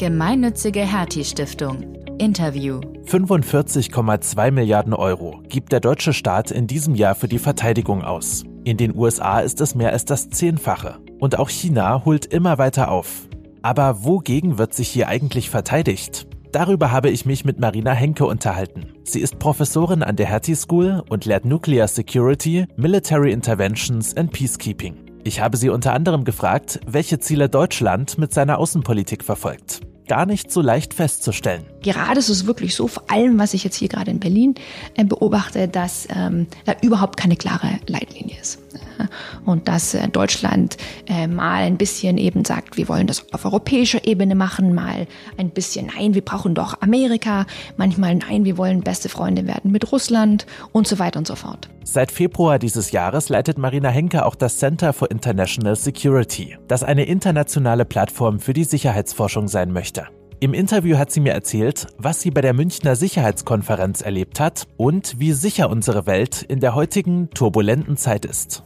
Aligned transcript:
Gemeinnützige 0.00 0.80
Hertie 0.80 1.26
Stiftung. 1.26 1.94
Interview. 2.16 2.80
45,2 3.04 4.50
Milliarden 4.50 4.94
Euro 4.94 5.42
gibt 5.46 5.72
der 5.72 5.80
deutsche 5.80 6.14
Staat 6.14 6.50
in 6.50 6.66
diesem 6.66 6.94
Jahr 6.94 7.14
für 7.14 7.28
die 7.28 7.38
Verteidigung 7.38 8.02
aus. 8.02 8.44
In 8.64 8.78
den 8.78 8.96
USA 8.96 9.40
ist 9.40 9.60
es 9.60 9.74
mehr 9.74 9.92
als 9.92 10.06
das 10.06 10.30
Zehnfache. 10.30 11.00
Und 11.18 11.38
auch 11.38 11.50
China 11.50 12.06
holt 12.06 12.24
immer 12.24 12.56
weiter 12.56 12.90
auf. 12.90 13.28
Aber 13.60 14.02
wogegen 14.02 14.56
wird 14.56 14.72
sich 14.72 14.88
hier 14.88 15.06
eigentlich 15.06 15.50
verteidigt? 15.50 16.26
Darüber 16.50 16.92
habe 16.92 17.10
ich 17.10 17.26
mich 17.26 17.44
mit 17.44 17.60
Marina 17.60 17.92
Henke 17.92 18.24
unterhalten. 18.24 18.94
Sie 19.04 19.20
ist 19.20 19.38
Professorin 19.38 20.02
an 20.02 20.16
der 20.16 20.28
Hertie 20.28 20.56
School 20.56 21.02
und 21.10 21.26
lehrt 21.26 21.44
Nuclear 21.44 21.88
Security, 21.88 22.64
Military 22.74 23.32
Interventions 23.32 24.16
and 24.16 24.32
Peacekeeping. 24.32 25.09
Ich 25.22 25.40
habe 25.40 25.56
sie 25.56 25.68
unter 25.68 25.92
anderem 25.92 26.24
gefragt, 26.24 26.80
welche 26.86 27.18
Ziele 27.18 27.48
Deutschland 27.48 28.16
mit 28.16 28.32
seiner 28.32 28.58
Außenpolitik 28.58 29.22
verfolgt. 29.22 29.80
Gar 30.08 30.24
nicht 30.24 30.50
so 30.50 30.62
leicht 30.62 30.94
festzustellen. 30.94 31.69
Gerade 31.82 32.18
ist 32.18 32.28
es 32.28 32.46
wirklich 32.46 32.74
so, 32.74 32.88
vor 32.88 33.04
allem 33.08 33.38
was 33.38 33.54
ich 33.54 33.64
jetzt 33.64 33.76
hier 33.76 33.88
gerade 33.88 34.10
in 34.10 34.20
Berlin 34.20 34.54
äh, 34.96 35.04
beobachte, 35.04 35.66
dass 35.66 36.06
ähm, 36.14 36.46
da 36.66 36.74
überhaupt 36.82 37.16
keine 37.16 37.36
klare 37.36 37.80
Leitlinie 37.86 38.36
ist 38.40 38.58
und 39.46 39.66
dass 39.66 39.94
äh, 39.94 40.08
Deutschland 40.08 40.76
äh, 41.06 41.26
mal 41.26 41.62
ein 41.62 41.78
bisschen 41.78 42.18
eben 42.18 42.44
sagt, 42.44 42.76
wir 42.76 42.88
wollen 42.88 43.06
das 43.06 43.32
auf 43.32 43.44
europäischer 43.44 44.06
Ebene 44.06 44.34
machen, 44.34 44.74
mal 44.74 45.06
ein 45.38 45.50
bisschen 45.50 45.90
nein, 45.96 46.14
wir 46.14 46.24
brauchen 46.24 46.54
doch 46.54 46.82
Amerika, 46.82 47.46
manchmal 47.76 48.14
nein, 48.14 48.44
wir 48.44 48.58
wollen 48.58 48.82
beste 48.82 49.08
Freunde 49.08 49.46
werden 49.46 49.72
mit 49.72 49.90
Russland 49.90 50.46
und 50.72 50.86
so 50.86 50.98
weiter 50.98 51.18
und 51.18 51.26
so 51.26 51.34
fort. 51.34 51.70
Seit 51.82 52.12
Februar 52.12 52.58
dieses 52.58 52.90
Jahres 52.92 53.30
leitet 53.30 53.56
Marina 53.56 53.88
Henke 53.88 54.26
auch 54.26 54.34
das 54.34 54.58
Center 54.58 54.92
for 54.92 55.10
International 55.10 55.76
Security, 55.76 56.56
das 56.68 56.82
eine 56.82 57.04
internationale 57.04 57.86
Plattform 57.86 58.38
für 58.38 58.52
die 58.52 58.64
Sicherheitsforschung 58.64 59.48
sein 59.48 59.72
möchte. 59.72 60.08
Im 60.42 60.54
Interview 60.54 60.96
hat 60.96 61.12
sie 61.12 61.20
mir 61.20 61.34
erzählt, 61.34 61.88
was 61.98 62.22
sie 62.22 62.30
bei 62.30 62.40
der 62.40 62.54
Münchner 62.54 62.96
Sicherheitskonferenz 62.96 64.00
erlebt 64.00 64.40
hat 64.40 64.68
und 64.78 65.20
wie 65.20 65.34
sicher 65.34 65.68
unsere 65.68 66.06
Welt 66.06 66.40
in 66.40 66.60
der 66.60 66.74
heutigen 66.74 67.28
turbulenten 67.28 67.98
Zeit 67.98 68.24
ist. 68.24 68.62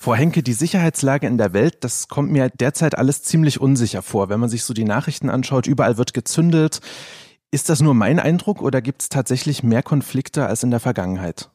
Frau 0.00 0.14
Henke, 0.14 0.42
die 0.42 0.52
Sicherheitslage 0.52 1.26
in 1.26 1.38
der 1.38 1.54
Welt, 1.54 1.78
das 1.80 2.08
kommt 2.08 2.30
mir 2.30 2.50
derzeit 2.50 2.98
alles 2.98 3.22
ziemlich 3.22 3.58
unsicher 3.58 4.02
vor. 4.02 4.28
Wenn 4.28 4.38
man 4.38 4.50
sich 4.50 4.64
so 4.64 4.74
die 4.74 4.84
Nachrichten 4.84 5.30
anschaut, 5.30 5.66
überall 5.66 5.96
wird 5.96 6.12
gezündelt. 6.12 6.80
Ist 7.50 7.70
das 7.70 7.80
nur 7.80 7.94
mein 7.94 8.18
Eindruck 8.18 8.60
oder 8.60 8.82
gibt 8.82 9.00
es 9.00 9.08
tatsächlich 9.08 9.62
mehr 9.62 9.82
Konflikte 9.82 10.44
als 10.44 10.62
in 10.62 10.70
der 10.70 10.80
Vergangenheit? 10.80 11.48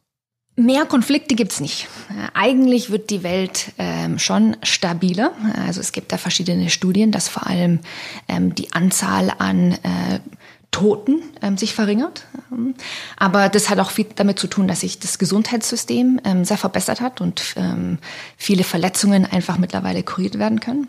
Mehr 0.57 0.85
Konflikte 0.85 1.35
gibt's 1.35 1.59
nicht. 1.59 1.87
Eigentlich 2.33 2.89
wird 2.89 3.09
die 3.09 3.23
Welt 3.23 3.73
ähm, 3.77 4.19
schon 4.19 4.55
stabiler. 4.63 5.33
Also 5.65 5.81
es 5.81 5.91
gibt 5.91 6.13
da 6.13 6.17
verschiedene 6.17 6.69
Studien, 6.69 7.11
dass 7.11 7.27
vor 7.27 7.45
allem 7.45 7.79
ähm, 8.29 8.55
die 8.55 8.71
Anzahl 8.71 9.33
an 9.37 9.73
äh, 9.73 10.19
Toten 10.71 11.23
ähm, 11.41 11.57
sich 11.57 11.73
verringert. 11.73 12.25
Aber 13.17 13.49
das 13.49 13.69
hat 13.69 13.79
auch 13.79 13.91
viel 13.91 14.07
damit 14.15 14.39
zu 14.39 14.47
tun, 14.47 14.67
dass 14.67 14.81
sich 14.81 14.99
das 14.99 15.19
Gesundheitssystem 15.19 16.21
ähm, 16.23 16.45
sehr 16.45 16.57
verbessert 16.57 17.01
hat 17.01 17.19
und 17.19 17.53
ähm, 17.57 17.97
viele 18.37 18.63
Verletzungen 18.63 19.25
einfach 19.25 19.57
mittlerweile 19.57 20.03
kuriert 20.03 20.39
werden 20.39 20.61
können. 20.61 20.87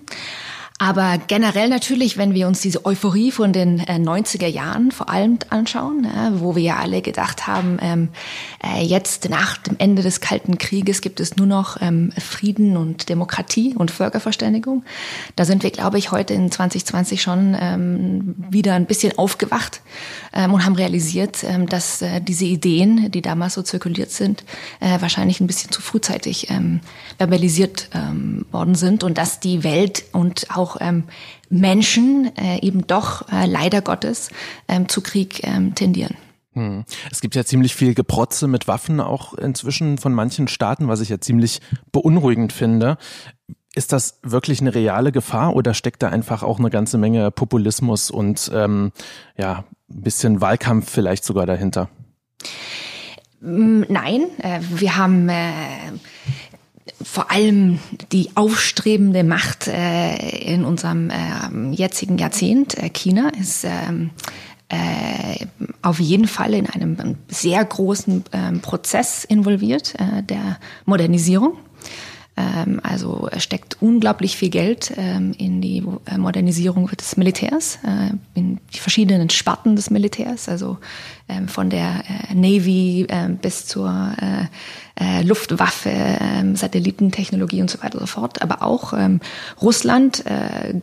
Aber 0.79 1.19
generell 1.27 1.71
natürlich, 1.71 2.19
wenn 2.19 2.35
wir 2.35 2.47
uns 2.47 2.61
diese 2.61 2.85
Euphorie 2.85 3.31
von 3.31 3.55
den 3.55 3.79
äh, 3.79 3.95
90er 3.95 4.47
Jahren 4.47 4.91
vor 4.91 5.09
allem 5.09 5.39
anschauen, 5.49 6.05
äh, 6.05 6.39
wo 6.41 6.55
wir 6.55 6.63
ja 6.63 6.77
alle 6.77 7.01
gedacht 7.01 7.47
haben, 7.47 7.79
ähm, 7.81 8.09
äh, 8.63 8.85
jetzt 8.85 9.31
nach 9.31 9.57
dem 9.57 9.77
Ende 9.79 10.03
des 10.03 10.21
Kalten 10.21 10.59
Krieges 10.59 11.01
gibt 11.01 11.19
es 11.21 11.37
nur 11.37 11.47
noch 11.47 11.81
ähm, 11.81 12.13
Frieden 12.19 12.77
und 12.77 13.09
Demokratie 13.09 13.75
und 13.75 13.91
Völkerverständigung. 13.91 14.85
Da 15.35 15.47
sind 15.47 15.63
wir, 15.63 15.71
glaube 15.71 15.97
ich, 15.97 16.11
heute 16.13 16.35
in 16.35 16.51
2020 16.51 17.23
schon 17.23 17.57
ähm, 17.59 18.35
wieder 18.51 18.75
ein 18.75 18.85
bisschen 18.85 19.17
aufgewacht 19.17 19.81
und 20.33 20.65
haben 20.67 20.75
realisiert, 20.75 21.47
dass 21.69 22.03
äh, 22.03 22.21
diese 22.21 22.45
Ideen, 22.45 23.11
die 23.11 23.23
damals 23.23 23.55
so 23.55 23.63
zirkuliert 23.63 24.11
sind, 24.11 24.45
äh, 24.81 25.01
wahrscheinlich 25.01 25.41
ein 25.41 25.47
bisschen 25.47 25.71
zu 25.71 25.81
frühzeitig 25.81 26.49
verbalisiert 27.19 27.89
worden 28.51 28.75
sind 28.75 29.05
und 29.05 29.17
dass 29.17 29.41
die 29.41 29.65
Welt 29.65 30.05
und 30.13 30.47
auch 30.51 30.66
auch 30.67 30.77
ähm, 30.81 31.05
Menschen 31.49 32.33
äh, 32.37 32.59
eben 32.61 32.87
doch 32.87 33.29
äh, 33.31 33.47
leider 33.47 33.81
Gottes 33.81 34.31
ähm, 34.69 34.89
zu 34.89 35.01
Krieg 35.01 35.43
ähm, 35.45 35.75
tendieren. 35.75 36.17
Hm. 36.55 36.85
Es 37.11 37.21
gibt 37.21 37.35
ja 37.35 37.45
ziemlich 37.45 37.75
viel 37.75 37.95
Geprotze 37.95 38.49
mit 38.49 38.67
Waffen 38.67 39.01
auch 39.01 39.35
inzwischen 39.35 39.99
von 39.99 40.15
manchen 40.15 40.49
Staaten, 40.49 40.89
was 40.89 41.01
ich 41.01 41.11
ja 41.11 41.21
ziemlich 41.21 41.61
beunruhigend 41.93 42.53
finde. 42.53 42.97
Ist 43.75 43.93
das 43.93 44.21
wirklich 44.23 44.63
eine 44.63 44.75
reale 44.75 45.13
Gefahr 45.13 45.55
oder 45.55 45.75
steckt 45.75 46.03
da 46.03 46.09
einfach 46.09 46.43
auch 46.43 46.59
eine 46.59 46.71
ganze 46.71 46.97
Menge 46.97 47.31
Populismus 47.31 48.11
und 48.11 48.51
ähm, 48.55 48.93
ja, 49.37 49.65
ein 49.91 50.03
bisschen 50.03 50.41
Wahlkampf 50.41 50.91
vielleicht 50.91 51.25
sogar 51.25 51.45
dahinter? 51.45 51.91
Nein, 53.41 54.23
äh, 54.39 54.61
wir 54.71 54.97
haben 54.97 55.29
äh, 55.29 55.43
vor 57.03 57.31
allem 57.31 57.79
die 58.13 58.31
aufstrebende 58.35 59.25
Macht 59.25 59.69
äh, 59.69 60.17
in 60.39 60.65
unserem 60.65 61.11
äh, 61.11 61.73
jetzigen 61.73 62.19
Jahrzehnt, 62.19 62.77
äh, 62.79 62.89
China, 62.89 63.31
ist 63.39 63.65
ähm, 63.65 64.11
äh, 64.69 65.47
auf 65.83 66.01
jeden 66.01 66.27
Fall 66.27 66.55
in 66.55 66.69
einem 66.69 67.17
sehr 67.29 67.65
großen 67.65 68.25
äh, 68.33 68.53
Prozess 68.59 69.25
involviert, 69.25 69.95
äh, 69.99 70.23
der 70.23 70.59
Modernisierung. 70.87 71.59
Ähm, 72.37 72.81
also 72.83 73.29
steckt 73.39 73.81
unglaublich 73.81 74.37
viel 74.37 74.51
Geld 74.51 74.93
ähm, 74.97 75.33
in 75.39 75.63
die 75.63 75.83
äh, 76.07 76.19
Modernisierung 76.19 76.89
des 76.89 77.17
Militärs, 77.17 77.79
äh, 77.83 78.11
in 78.35 78.59
die 78.75 78.79
verschiedenen 78.79 79.31
Sparten 79.31 79.75
des 79.75 79.91
Militärs, 79.91 80.49
also 80.49 80.77
ähm, 80.77 80.77
von 81.49 81.71
der 81.71 82.03
äh, 82.31 82.35
Navy 82.35 83.07
bis 83.43 83.67
zur 83.67 84.15
Luftwaffe, 85.25 85.91
Satellitentechnologie 86.55 87.61
und 87.61 87.69
so 87.71 87.83
weiter 87.83 88.01
und 88.01 88.07
so 88.07 88.07
fort. 88.07 88.41
Aber 88.41 88.63
auch 88.63 88.95
Russland 89.61 90.25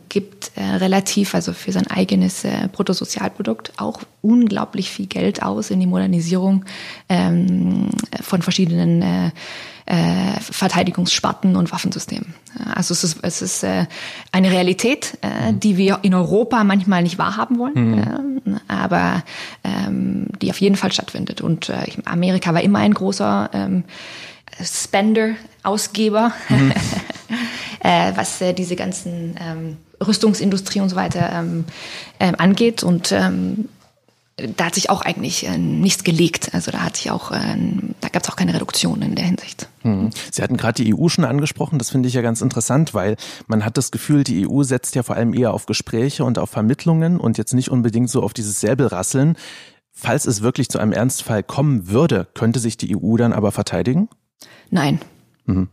gibt 0.08 0.52
relativ, 0.56 1.34
also 1.34 1.52
für 1.52 1.72
sein 1.72 1.88
eigenes 1.88 2.46
Bruttosozialprodukt, 2.70 3.72
auch 3.78 4.02
unglaublich 4.22 4.88
viel 4.88 5.06
Geld 5.06 5.42
aus 5.42 5.70
in 5.70 5.80
die 5.80 5.88
Modernisierung 5.88 6.64
von 7.08 8.42
verschiedenen 8.42 9.32
äh, 9.86 10.40
Verteidigungssparten 10.40 11.56
und 11.56 11.70
Waffensystemen. 11.70 12.34
Also 12.74 12.92
es 12.92 13.04
ist, 13.04 13.18
es 13.22 13.42
ist 13.42 13.64
äh, 13.64 13.86
eine 14.32 14.50
Realität, 14.50 15.18
äh, 15.20 15.52
mhm. 15.52 15.60
die 15.60 15.76
wir 15.76 15.98
in 16.02 16.14
Europa 16.14 16.64
manchmal 16.64 17.02
nicht 17.02 17.18
wahrhaben 17.18 17.58
wollen, 17.58 17.90
mhm. 17.90 18.54
äh, 18.54 18.58
aber 18.68 19.22
ähm, 19.62 20.28
die 20.40 20.50
auf 20.50 20.60
jeden 20.60 20.76
Fall 20.76 20.92
stattfindet. 20.92 21.40
Und 21.40 21.68
äh, 21.68 21.86
Amerika 22.04 22.54
war 22.54 22.62
immer 22.62 22.80
ein 22.80 22.94
großer 22.94 23.50
ähm, 23.52 23.84
Spender, 24.62 25.30
Ausgeber, 25.62 26.32
mhm. 26.48 26.72
äh, 27.80 28.12
was 28.14 28.40
äh, 28.40 28.52
diese 28.52 28.76
ganzen 28.76 29.36
ähm, 29.40 29.76
Rüstungsindustrie 30.04 30.80
und 30.80 30.90
so 30.90 30.96
weiter 30.96 31.30
ähm, 31.32 31.64
äh, 32.18 32.32
angeht. 32.36 32.82
Und 32.82 33.12
ähm, 33.12 33.68
da 34.36 34.66
hat 34.66 34.74
sich 34.74 34.90
auch 34.90 35.02
eigentlich 35.02 35.46
äh, 35.46 35.56
nichts 35.58 36.02
gelegt. 36.02 36.50
Also 36.54 36.72
da 36.72 36.80
hat 36.80 36.96
sich 36.96 37.10
auch, 37.10 37.30
äh, 37.30 37.56
da 38.00 38.08
gab 38.08 38.24
es 38.24 38.28
auch 38.28 38.36
keine 38.36 38.52
Reduktion 38.52 39.00
in 39.02 39.14
der 39.14 39.24
Hinsicht. 39.24 39.68
Hm. 39.82 40.10
Sie 40.30 40.42
hatten 40.42 40.56
gerade 40.56 40.82
die 40.82 40.94
EU 40.94 41.08
schon 41.08 41.24
angesprochen. 41.24 41.78
Das 41.78 41.90
finde 41.90 42.08
ich 42.08 42.14
ja 42.14 42.22
ganz 42.22 42.40
interessant, 42.40 42.94
weil 42.94 43.16
man 43.46 43.64
hat 43.64 43.76
das 43.76 43.92
Gefühl, 43.92 44.24
die 44.24 44.48
EU 44.48 44.64
setzt 44.64 44.96
ja 44.96 45.04
vor 45.04 45.14
allem 45.16 45.34
eher 45.34 45.54
auf 45.54 45.66
Gespräche 45.66 46.24
und 46.24 46.38
auf 46.38 46.50
Vermittlungen 46.50 47.20
und 47.20 47.38
jetzt 47.38 47.54
nicht 47.54 47.70
unbedingt 47.70 48.10
so 48.10 48.22
auf 48.22 48.34
dieses 48.34 48.60
Säbelrasseln. 48.60 49.36
Falls 49.94 50.26
es 50.26 50.42
wirklich 50.42 50.68
zu 50.68 50.78
einem 50.78 50.92
Ernstfall 50.92 51.42
kommen 51.42 51.88
würde, 51.88 52.26
könnte 52.34 52.58
sich 52.58 52.76
die 52.76 52.96
EU 52.96 53.16
dann 53.16 53.32
aber 53.32 53.52
verteidigen? 53.52 54.08
Nein. 54.70 55.00
Mhm. 55.46 55.68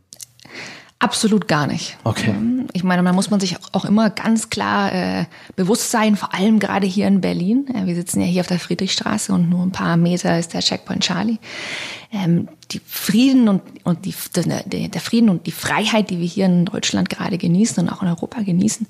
Absolut 0.99 1.47
gar 1.47 1.65
nicht. 1.65 1.97
Okay. 2.03 2.35
Ich 2.73 2.83
meine, 2.83 3.01
man 3.01 3.15
muss 3.15 3.31
man 3.31 3.39
sich 3.39 3.57
auch 3.71 3.85
immer 3.85 4.11
ganz 4.11 4.51
klar 4.51 4.93
äh, 4.93 5.25
bewusst 5.55 5.89
sein, 5.89 6.15
vor 6.15 6.35
allem 6.35 6.59
gerade 6.59 6.85
hier 6.85 7.07
in 7.07 7.21
Berlin. 7.21 7.65
Ja, 7.73 7.87
wir 7.87 7.95
sitzen 7.95 8.21
ja 8.21 8.27
hier 8.27 8.41
auf 8.41 8.47
der 8.47 8.59
Friedrichstraße 8.59 9.33
und 9.33 9.49
nur 9.49 9.63
ein 9.63 9.71
paar 9.71 9.97
Meter 9.97 10.37
ist 10.37 10.53
der 10.53 10.61
Checkpoint 10.61 11.01
Charlie. 11.01 11.39
Ähm, 12.11 12.49
die 12.71 12.81
Frieden 12.85 13.47
und, 13.47 13.61
und 13.83 14.05
die, 14.05 14.13
der, 14.65 15.01
Frieden 15.01 15.29
und 15.29 15.45
die 15.45 15.51
Freiheit, 15.51 16.09
die 16.09 16.19
wir 16.19 16.27
hier 16.27 16.45
in 16.45 16.65
Deutschland 16.65 17.09
gerade 17.09 17.37
genießen 17.37 17.83
und 17.83 17.93
auch 17.93 18.01
in 18.01 18.07
Europa 18.07 18.41
genießen, 18.41 18.87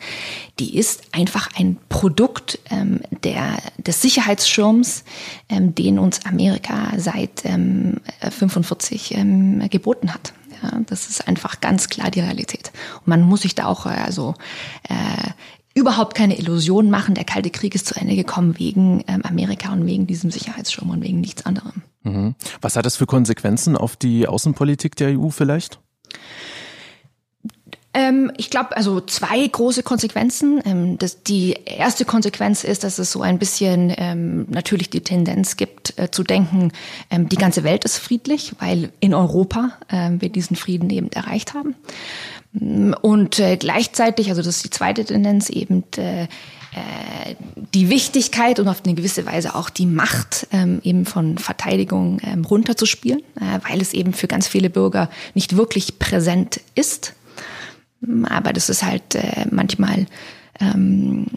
die 0.60 0.78
ist 0.78 1.04
einfach 1.12 1.50
ein 1.58 1.78
Produkt 1.90 2.60
ähm, 2.70 3.02
der, 3.24 3.58
des 3.78 4.02
Sicherheitsschirms, 4.02 5.04
ähm, 5.50 5.74
den 5.76 6.00
uns 6.00 6.26
Amerika 6.26 6.94
seit 6.98 7.46
ähm, 7.46 7.98
45 8.30 9.16
ähm, 9.16 9.68
geboten 9.70 10.14
hat. 10.14 10.34
Ja, 10.62 10.80
das 10.86 11.10
ist 11.10 11.28
einfach 11.28 11.60
ganz 11.60 11.90
klar 11.90 12.12
die 12.12 12.20
Realität. 12.20 12.72
Und 13.00 13.08
man 13.08 13.22
muss 13.22 13.42
sich 13.42 13.56
da 13.56 13.66
auch 13.66 13.86
äh, 13.86 13.90
also 13.90 14.36
äh, 14.88 15.30
überhaupt 15.74 16.16
keine 16.16 16.38
Illusion 16.38 16.90
machen. 16.90 17.16
Der 17.16 17.24
Kalte 17.24 17.50
Krieg 17.50 17.74
ist 17.74 17.88
zu 17.88 17.96
Ende 17.96 18.16
gekommen 18.16 18.60
wegen 18.60 19.04
ähm, 19.08 19.24
Amerika 19.24 19.72
und 19.74 19.86
wegen 19.86 20.06
diesem 20.06 20.30
Sicherheitsschirm 20.30 20.90
und 20.90 21.02
wegen 21.02 21.22
nichts 21.22 21.46
anderem. 21.46 21.82
Mhm. 22.04 22.36
Was 22.62 22.76
hat 22.76 22.86
das 22.86 22.96
für 22.96 23.06
Konsequenzen 23.06 23.78
auf 23.78 23.96
die 23.96 24.28
Außenpolitik 24.28 24.96
der 24.96 25.20
EU 25.20 25.30
vielleicht? 25.30 25.80
Ähm, 27.94 28.32
ich 28.38 28.50
glaube, 28.50 28.76
also 28.78 29.02
zwei 29.02 29.46
große 29.46 29.84
Konsequenzen. 29.84 30.62
Ähm, 30.66 30.98
das, 30.98 31.24
die 31.24 31.58
erste 31.66 32.06
Konsequenz 32.06 32.64
ist, 32.64 32.84
dass 32.84 33.00
es 33.00 33.12
so 33.12 33.22
ein 33.22 33.38
bisschen 33.38 33.94
ähm, 33.98 34.46
natürlich 34.50 34.90
die 34.90 35.02
Tendenz 35.02 35.58
gibt, 35.58 35.98
äh, 36.00 36.10
zu 36.10 36.24
denken, 36.24 36.72
ähm, 37.10 37.28
die 37.28 37.36
ganze 37.36 37.64
Welt 37.64 37.84
ist 37.84 37.98
friedlich, 37.98 38.54
weil 38.60 38.92
in 39.02 39.14
Europa 39.14 39.74
äh, 39.90 40.12
wir 40.20 40.30
diesen 40.30 40.56
Frieden 40.56 40.90
eben 40.90 41.12
erreicht 41.12 41.54
haben. 41.54 41.76
Und 42.54 43.40
äh, 43.40 43.58
gleichzeitig, 43.58 44.30
also 44.30 44.42
das 44.42 44.58
ist 44.58 44.66
die 44.66 44.70
zweite 44.70 45.06
Tendenz, 45.06 45.50
eben 45.50 45.84
die 47.74 47.90
Wichtigkeit 47.90 48.60
und 48.60 48.68
auf 48.68 48.84
eine 48.86 48.94
gewisse 48.94 49.26
Weise 49.26 49.56
auch 49.56 49.70
die 49.70 49.86
Macht 49.86 50.48
ähm, 50.52 50.80
eben 50.84 51.06
von 51.06 51.38
Verteidigung 51.38 52.20
ähm, 52.24 52.46
runterzuspielen, 52.46 53.22
äh, 53.36 53.60
weil 53.70 53.82
es 53.82 53.94
eben 53.94 54.14
für 54.14 54.28
ganz 54.28 54.48
viele 54.48 54.70
Bürger 54.70 55.10
nicht 55.34 55.58
wirklich 55.58 56.00
präsent 56.00 56.62
ist. 56.76 57.14
Aber 58.24 58.54
das 58.54 58.70
ist 58.70 58.84
halt 58.84 59.16
äh, 59.16 59.46
manchmal 59.52 60.06
ähm, 60.60 61.28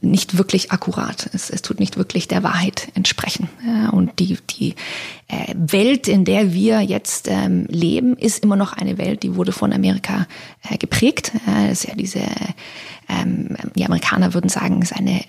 nicht 0.00 0.38
wirklich 0.38 0.72
akkurat. 0.72 1.30
Es, 1.32 1.50
es 1.50 1.62
tut 1.62 1.80
nicht 1.80 1.96
wirklich 1.96 2.28
der 2.28 2.42
Wahrheit 2.42 2.88
entsprechen. 2.94 3.48
Und 3.92 4.18
die, 4.18 4.36
die 4.50 4.74
äh, 5.28 5.54
Welt, 5.56 6.06
in 6.06 6.24
der 6.24 6.52
wir 6.52 6.80
jetzt 6.80 7.28
ähm, 7.28 7.66
leben, 7.68 8.16
ist 8.16 8.42
immer 8.42 8.56
noch 8.56 8.72
eine 8.72 8.98
Welt, 8.98 9.22
die 9.22 9.36
wurde 9.36 9.52
von 9.52 9.72
Amerika 9.72 10.26
äh, 10.68 10.76
geprägt. 10.76 11.32
Äh, 11.46 11.68
das 11.68 11.84
ist 11.84 11.88
ja 11.88 11.94
diese, 11.94 12.22
ähm, 13.08 13.56
die 13.74 13.84
Amerikaner 13.84 14.34
würden 14.34 14.48
sagen, 14.48 14.82
ist 14.82 14.94
eine 14.94 15.24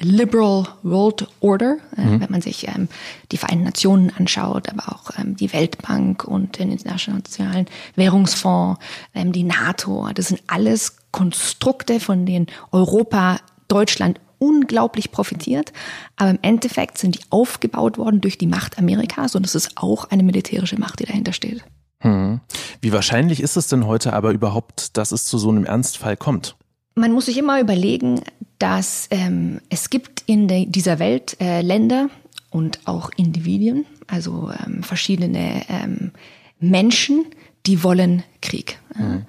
Liberal 0.00 0.66
World 0.82 1.28
Order, 1.40 1.76
mhm. 1.96 2.20
wenn 2.20 2.30
man 2.30 2.40
sich 2.40 2.66
ähm, 2.68 2.88
die 3.30 3.36
Vereinten 3.36 3.64
Nationen 3.64 4.12
anschaut, 4.16 4.68
aber 4.68 4.92
auch 4.92 5.10
ähm, 5.18 5.36
die 5.36 5.52
Weltbank 5.52 6.24
und 6.24 6.58
den 6.58 6.72
Internationalen 6.72 7.66
Währungsfonds, 7.94 8.80
ähm, 9.14 9.32
die 9.32 9.44
NATO. 9.44 10.08
Das 10.14 10.28
sind 10.28 10.42
alles 10.48 10.96
Konstrukte, 11.12 12.00
von 12.00 12.26
denen 12.26 12.48
Europa 12.72 13.38
Deutschland 13.68 14.20
unglaublich 14.38 15.10
profitiert. 15.10 15.72
Aber 16.16 16.30
im 16.30 16.38
Endeffekt 16.42 16.98
sind 16.98 17.16
die 17.16 17.24
aufgebaut 17.30 17.98
worden 17.98 18.20
durch 18.20 18.38
die 18.38 18.46
Macht 18.46 18.78
Amerikas 18.78 19.34
und 19.34 19.46
es 19.46 19.54
ist 19.54 19.72
auch 19.76 20.10
eine 20.10 20.22
militärische 20.22 20.78
Macht, 20.78 21.00
die 21.00 21.06
dahinter 21.06 21.32
steht. 21.32 21.64
Hm. 22.00 22.40
Wie 22.82 22.92
wahrscheinlich 22.92 23.40
ist 23.40 23.56
es 23.56 23.66
denn 23.68 23.86
heute 23.86 24.12
aber 24.12 24.32
überhaupt, 24.32 24.96
dass 24.96 25.12
es 25.12 25.24
zu 25.24 25.38
so 25.38 25.48
einem 25.48 25.64
Ernstfall 25.64 26.16
kommt? 26.16 26.56
Man 26.94 27.12
muss 27.12 27.26
sich 27.26 27.38
immer 27.38 27.60
überlegen, 27.60 28.20
dass 28.58 29.08
ähm, 29.10 29.60
es 29.70 29.90
gibt 29.90 30.22
in 30.26 30.70
dieser 30.70 30.98
Welt 30.98 31.36
äh, 31.40 31.62
Länder 31.62 32.08
und 32.50 32.80
auch 32.84 33.10
Individuen, 33.16 33.86
also 34.06 34.50
ähm, 34.64 34.82
verschiedene 34.82 35.62
ähm, 35.68 36.12
Menschen, 36.60 37.24
die 37.66 37.82
wollen 37.82 38.22
Krieg. 38.42 38.78
Mhm. 38.96 39.24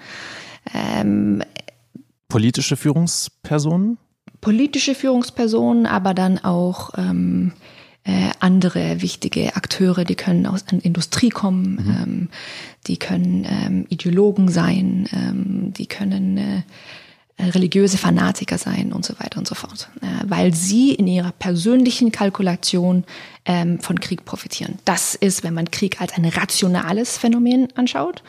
Ähm, 0.73 1.43
Politische 2.27 2.75
Führungspersonen? 2.75 3.97
Politische 4.45 4.93
Führungspersonen, 4.93 5.87
aber 5.87 6.13
dann 6.13 6.37
auch 6.37 6.91
ähm, 6.99 7.53
äh, 8.03 8.29
andere 8.39 9.01
wichtige 9.01 9.55
Akteure, 9.55 10.05
die 10.05 10.13
können 10.13 10.45
aus 10.45 10.65
der 10.65 10.85
Industrie 10.85 11.29
kommen, 11.29 11.71
mhm. 11.71 11.95
ähm, 12.03 12.29
die 12.85 12.97
können 12.97 13.43
ähm, 13.49 13.85
Ideologen 13.89 14.49
sein, 14.49 15.09
ähm, 15.11 15.73
die 15.73 15.87
können 15.87 16.37
äh, 16.37 16.61
religiöse 17.39 17.97
Fanatiker 17.97 18.59
sein 18.59 18.93
und 18.93 19.03
so 19.03 19.15
weiter 19.17 19.39
und 19.39 19.47
so 19.47 19.55
fort, 19.55 19.89
äh, 20.03 20.05
weil 20.29 20.53
sie 20.53 20.93
in 20.93 21.07
ihrer 21.07 21.31
persönlichen 21.31 22.11
Kalkulation 22.11 23.03
ähm, 23.45 23.79
von 23.79 23.99
Krieg 23.99 24.25
profitieren. 24.25 24.77
Das 24.85 25.15
ist, 25.15 25.43
wenn 25.43 25.55
man 25.55 25.71
Krieg 25.71 25.99
als 26.01 26.13
ein 26.13 26.25
rationales 26.25 27.17
Phänomen 27.17 27.69
anschaut. 27.73 28.21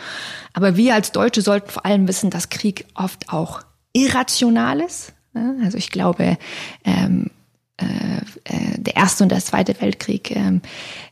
Aber 0.54 0.78
wir 0.78 0.94
als 0.94 1.12
Deutsche 1.12 1.42
sollten 1.42 1.68
vor 1.68 1.84
allem 1.84 2.08
wissen, 2.08 2.30
dass 2.30 2.48
Krieg 2.48 2.86
oft 2.94 3.28
auch 3.28 3.60
irrational 3.92 4.80
ist. 4.80 5.12
Also 5.62 5.78
ich 5.78 5.90
glaube, 5.90 6.38
ähm, 6.84 7.30
äh, 7.78 7.84
äh, 8.44 8.78
der 8.78 8.96
Erste 8.96 9.22
und 9.22 9.30
der 9.30 9.40
Zweite 9.40 9.78
Weltkrieg 9.80 10.34
ähm, 10.34 10.62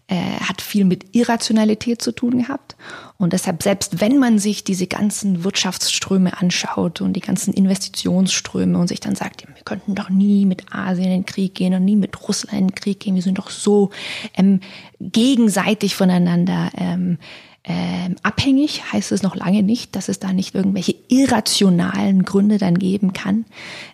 äh, 0.06 0.15
hat 0.41 0.62
viel 0.62 0.87
mit 0.87 1.15
Irrationalität 1.15 2.00
zu 2.00 2.11
tun 2.11 2.38
gehabt. 2.38 2.75
Und 3.19 3.35
deshalb, 3.35 3.62
selbst 3.62 4.00
wenn 4.00 4.19
man 4.19 4.38
sich 4.38 4.65
diese 4.65 4.87
ganzen 4.87 5.44
Wirtschaftsströme 5.44 6.41
anschaut 6.41 7.03
und 7.03 7.12
die 7.12 7.21
ganzen 7.21 7.53
Investitionsströme 7.53 8.79
und 8.79 8.88
sich 8.88 9.00
dann 9.00 9.15
sagt, 9.15 9.47
wir 9.47 9.62
könnten 9.65 9.94
doch 9.94 10.09
nie 10.09 10.47
mit 10.47 10.73
Asien 10.73 11.06
in 11.06 11.12
den 11.12 11.27
Krieg 11.27 11.55
gehen 11.55 11.75
und 11.75 11.85
nie 11.85 11.97
mit 11.97 12.27
Russland 12.27 12.59
in 12.59 12.69
den 12.69 12.75
Krieg 12.75 13.00
gehen, 13.00 13.15
wir 13.15 13.23
sind 13.23 13.37
doch 13.37 13.50
so 13.50 13.91
ähm, 14.35 14.61
gegenseitig 15.00 15.94
voneinander 15.94 16.70
ähm, 16.79 17.19
ähm, 17.67 18.17
abhängig 18.23 18.93
heißt 18.93 19.11
es 19.13 19.23
noch 19.23 19.37
lange 19.37 19.63
nicht, 19.63 19.97
dass 19.97 20.09
es 20.09 20.19
da 20.19 20.35
nicht 20.35 20.55
irgendwelche 20.55 20.95
irrationalen 21.09 22.25
Gründe 22.25 22.59
dann 22.59 22.79
geben 22.79 23.15
kann, 23.15 23.47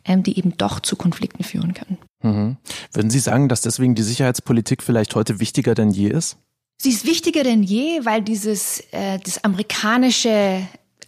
ähm, 0.04 0.24
die 0.24 0.36
eben 0.36 0.56
doch 0.56 0.80
zu 0.80 0.96
Konflikten 0.96 1.44
führen 1.44 1.74
können. 1.74 1.98
Mhm. 2.22 2.56
Würden 2.92 3.10
Sie 3.10 3.20
sagen, 3.20 3.48
dass 3.48 3.62
deswegen 3.62 3.94
die 3.94 4.02
Sicherheitspolitik 4.02 4.82
vielleicht 4.82 5.14
heute 5.14 5.38
wichtiger 5.38 5.74
denn 5.74 5.90
je 5.90 6.08
ist? 6.08 6.36
Sie 6.82 6.90
ist 6.90 7.06
wichtiger 7.06 7.44
denn 7.44 7.62
je, 7.62 8.04
weil 8.04 8.22
dieses 8.22 8.80
äh, 8.90 9.18
das 9.22 9.44
amerikanische 9.44 10.62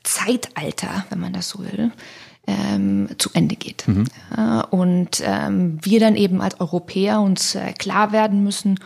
Zeitalter, 0.04 1.04
wenn 1.10 1.18
man 1.18 1.32
das 1.32 1.48
so 1.48 1.60
will, 1.60 1.90
ähm, 2.46 3.08
zu 3.18 3.30
Ende 3.32 3.56
geht. 3.56 3.88
Mhm. 3.88 4.04
Ja, 4.36 4.60
und 4.62 5.22
ähm, 5.24 5.78
wir 5.82 5.98
dann 5.98 6.14
eben 6.14 6.40
als 6.40 6.60
Europäer 6.60 7.20
uns 7.20 7.54
äh, 7.54 7.72
klar 7.72 8.12
werden 8.12 8.44
müssen, 8.44 8.78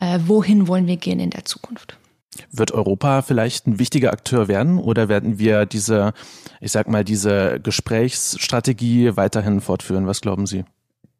äh, 0.00 0.18
wohin 0.26 0.66
wollen 0.68 0.86
wir 0.86 0.96
gehen 0.96 1.20
in 1.20 1.30
der 1.30 1.44
Zukunft. 1.44 1.98
Wird 2.50 2.72
Europa 2.72 3.22
vielleicht 3.22 3.66
ein 3.66 3.78
wichtiger 3.78 4.12
Akteur 4.12 4.48
werden 4.48 4.78
oder 4.78 5.08
werden 5.08 5.38
wir 5.38 5.66
diese, 5.66 6.12
ich 6.60 6.72
sag 6.72 6.88
mal, 6.88 7.04
diese 7.04 7.60
Gesprächsstrategie 7.60 9.16
weiterhin 9.16 9.60
fortführen? 9.60 10.06
Was 10.06 10.20
glauben 10.20 10.46
Sie? 10.46 10.64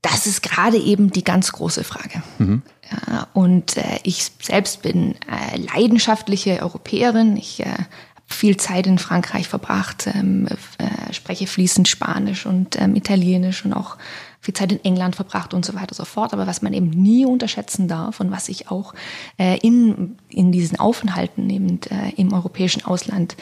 Das 0.03 0.27
ist 0.27 0.43
gerade 0.43 0.79
eben 0.79 1.11
die 1.11 1.25
ganz 1.25 1.53
große 1.53 1.83
Frage. 1.83 2.23
Mhm. 2.39 2.63
Ja, 2.91 3.27
und 3.35 3.77
äh, 3.77 3.99
ich 4.05 4.31
selbst 4.41 4.83
bin 4.83 5.15
äh, 5.15 5.57
leidenschaftliche 5.57 6.63
Europäerin. 6.63 7.37
Ich 7.37 7.61
äh, 7.61 7.65
habe 7.65 7.87
viel 8.27 8.57
Zeit 8.57 8.87
in 8.87 8.99
Frankreich 8.99 9.49
verbracht, 9.49 10.09
ähm, 10.15 10.47
äh, 10.79 11.13
spreche 11.13 11.47
fließend 11.47 11.89
Spanisch 11.89 12.47
und 12.47 12.81
ähm, 12.81 12.95
Italienisch 12.95 13.65
und 13.65 13.73
auch 13.73 13.97
viel 14.41 14.55
Zeit 14.55 14.73
in 14.73 14.85
England 14.85 15.17
verbracht 15.17 15.53
und 15.53 15.65
so 15.65 15.75
weiter 15.75 15.91
und 15.91 15.97
so 15.97 16.05
fort. 16.05 16.33
Aber 16.33 16.47
was 16.47 16.63
man 16.63 16.73
eben 16.73 16.91
nie 16.91 17.27
unterschätzen 17.27 17.89
darf 17.89 18.21
und 18.21 18.31
was 18.31 18.49
ich 18.49 18.71
auch 18.71 18.95
äh, 19.39 19.59
in, 19.59 20.17
in 20.29 20.53
diesen 20.53 20.79
Aufenthalten 20.79 21.51
eben 21.51 21.81
äh, 21.91 22.13
im 22.17 22.33
europäischen 22.33 22.85
Ausland 22.85 23.37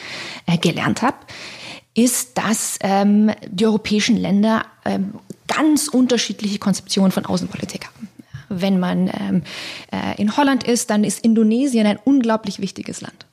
äh, 0.47 0.57
gelernt 0.57 1.01
habe, 1.01 1.17
ist, 1.93 2.37
dass 2.37 2.77
ähm, 2.81 3.31
die 3.47 3.65
europäischen 3.65 4.17
Länder 4.17 4.65
ähm, 4.85 5.13
ganz 5.47 5.87
unterschiedliche 5.87 6.59
Konzeptionen 6.59 7.11
von 7.11 7.25
Außenpolitik 7.25 7.85
haben. 7.85 8.09
Wenn 8.49 8.79
man 8.79 9.07
ähm, 9.07 9.43
äh, 9.91 10.19
in 10.21 10.35
Holland 10.37 10.63
ist, 10.63 10.89
dann 10.89 11.03
ist 11.03 11.23
Indonesien 11.23 11.85
ein 11.85 11.99
unglaublich 12.03 12.59
wichtiges 12.59 13.01
Land. 13.01 13.26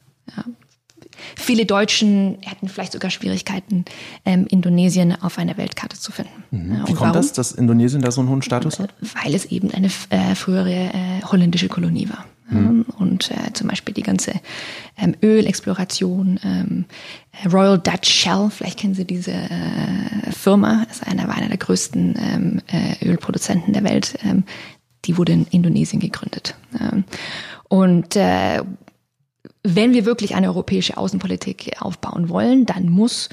Viele 1.37 1.67
Deutschen 1.67 2.39
hätten 2.43 2.69
vielleicht 2.69 2.93
sogar 2.93 3.11
Schwierigkeiten, 3.11 3.85
ähm, 4.25 4.47
Indonesien 4.49 5.21
auf 5.21 5.39
einer 5.39 5.57
Weltkarte 5.57 5.99
zu 5.99 6.13
finden. 6.13 6.45
Mhm. 6.51 6.83
Wie 6.87 6.93
kommt 6.93 7.01
warum? 7.01 7.13
das, 7.15 7.33
dass 7.33 7.53
Indonesien 7.53 8.03
da 8.03 8.11
so 8.11 8.21
einen 8.21 8.31
hohen 8.31 8.43
Status 8.43 8.79
hat? 8.79 8.95
Weil 9.23 9.35
es 9.35 9.47
eben 9.47 9.71
eine 9.71 9.89
äh, 10.11 10.35
frühere 10.35 10.71
äh, 10.71 11.23
holländische 11.25 11.69
Kolonie 11.69 12.09
war. 12.09 12.25
Mhm. 12.49 12.85
Und 12.99 13.31
äh, 13.31 13.53
zum 13.55 13.69
Beispiel 13.69 13.95
die 13.95 14.03
ganze 14.03 14.33
ähm, 14.99 15.15
Ölexploration, 15.23 16.39
ähm, 16.45 16.85
Royal 17.51 17.79
Dutch 17.79 18.09
Shell, 18.09 18.51
vielleicht 18.51 18.79
kennen 18.79 18.95
Sie 18.95 19.07
diese 19.07 19.33
äh, 19.33 20.31
Firma, 20.31 20.87
ist 20.91 21.07
einer, 21.07 21.27
war 21.27 21.37
einer 21.37 21.49
der 21.49 21.57
größten 21.57 22.15
ähm, 22.19 22.61
äh, 22.67 23.09
Ölproduzenten 23.09 23.73
der 23.73 23.85
Welt. 23.85 24.19
Ähm, 24.23 24.45
die 25.07 25.17
wurde 25.17 25.33
in 25.33 25.47
Indonesien 25.51 26.01
gegründet. 26.01 26.55
Ähm, 26.79 27.05
und 27.69 28.15
äh, 28.17 28.63
wenn 29.63 29.93
wir 29.93 30.05
wirklich 30.05 30.35
eine 30.35 30.49
europäische 30.49 30.97
Außenpolitik 30.97 31.77
aufbauen 31.81 32.29
wollen, 32.29 32.67
dann 32.67 32.89
muss 32.89 33.29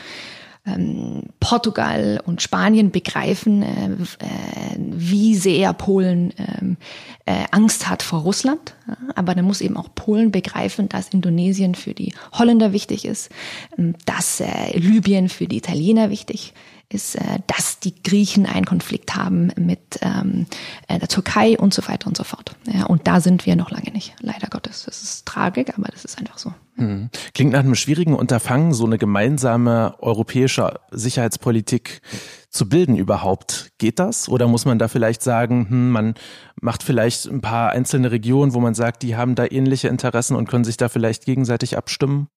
ähm, 0.65 1.23
Portugal 1.39 2.21
und 2.23 2.41
Spanien 2.41 2.91
begreifen, 2.91 3.63
äh, 3.63 3.85
äh, 4.19 4.77
wie 4.77 5.35
sehr 5.35 5.73
Polen 5.73 6.33
ähm, 6.37 6.77
äh, 7.25 7.45
Angst 7.51 7.89
hat 7.89 8.03
vor 8.03 8.21
Russland. 8.21 8.75
Aber 9.15 9.33
dann 9.33 9.45
muss 9.45 9.61
eben 9.61 9.77
auch 9.77 9.89
Polen 9.95 10.31
begreifen, 10.31 10.87
dass 10.87 11.09
Indonesien 11.09 11.73
für 11.75 11.93
die 11.93 12.13
Holländer 12.33 12.73
wichtig 12.73 13.05
ist, 13.05 13.29
ähm, 13.77 13.95
dass 14.05 14.39
äh, 14.39 14.77
Libyen 14.77 15.29
für 15.29 15.47
die 15.47 15.57
Italiener 15.57 16.09
wichtig 16.09 16.53
ist, 16.93 17.15
äh, 17.15 17.39
dass 17.47 17.79
die 17.79 18.01
Griechen 18.01 18.45
einen 18.45 18.65
Konflikt 18.65 19.15
haben 19.15 19.51
mit 19.57 19.99
ähm, 20.01 20.45
äh, 20.87 20.99
der 20.99 21.07
Türkei 21.07 21.57
und 21.57 21.73
so 21.73 21.87
weiter 21.87 22.07
und 22.07 22.17
so 22.17 22.23
fort. 22.23 22.55
Ja, 22.71 22.85
und 22.85 23.07
da 23.07 23.21
sind 23.21 23.45
wir 23.45 23.55
noch 23.55 23.71
lange 23.71 23.91
nicht, 23.91 24.15
leider 24.19 24.47
Gottes. 24.47 24.83
Das 24.85 25.01
ist 25.01 25.25
Tragik, 25.25 25.77
aber 25.77 25.87
das 25.91 26.05
ist 26.05 26.17
einfach 26.17 26.37
so. 26.37 26.53
Mhm. 26.75 27.09
Klingt 27.33 27.53
nach 27.53 27.59
einem 27.59 27.75
schwierigen 27.75 28.13
Unterfangen, 28.13 28.73
so 28.73 28.85
eine 28.85 28.97
gemeinsame 28.97 29.95
europäische 29.99 30.79
Sicherheitspolitik 30.91 32.01
zu 32.49 32.67
bilden 32.67 32.95
überhaupt. 32.95 33.71
Geht 33.77 33.99
das? 33.99 34.29
Oder 34.29 34.47
muss 34.47 34.65
man 34.65 34.79
da 34.79 34.87
vielleicht 34.87 35.21
sagen, 35.21 35.67
hm, 35.69 35.89
man 35.91 36.13
macht 36.61 36.83
vielleicht 36.83 37.25
ein 37.25 37.41
paar 37.41 37.71
einzelne 37.71 38.11
Regionen, 38.11 38.53
wo 38.53 38.59
man 38.59 38.73
sagt, 38.73 39.03
die 39.03 39.15
haben 39.15 39.35
da 39.35 39.45
ähnliche 39.45 39.87
Interessen 39.87 40.35
und 40.35 40.49
können 40.49 40.63
sich 40.63 40.77
da 40.77 40.89
vielleicht 40.89 41.25
gegenseitig 41.25 41.77
abstimmen? 41.77 42.27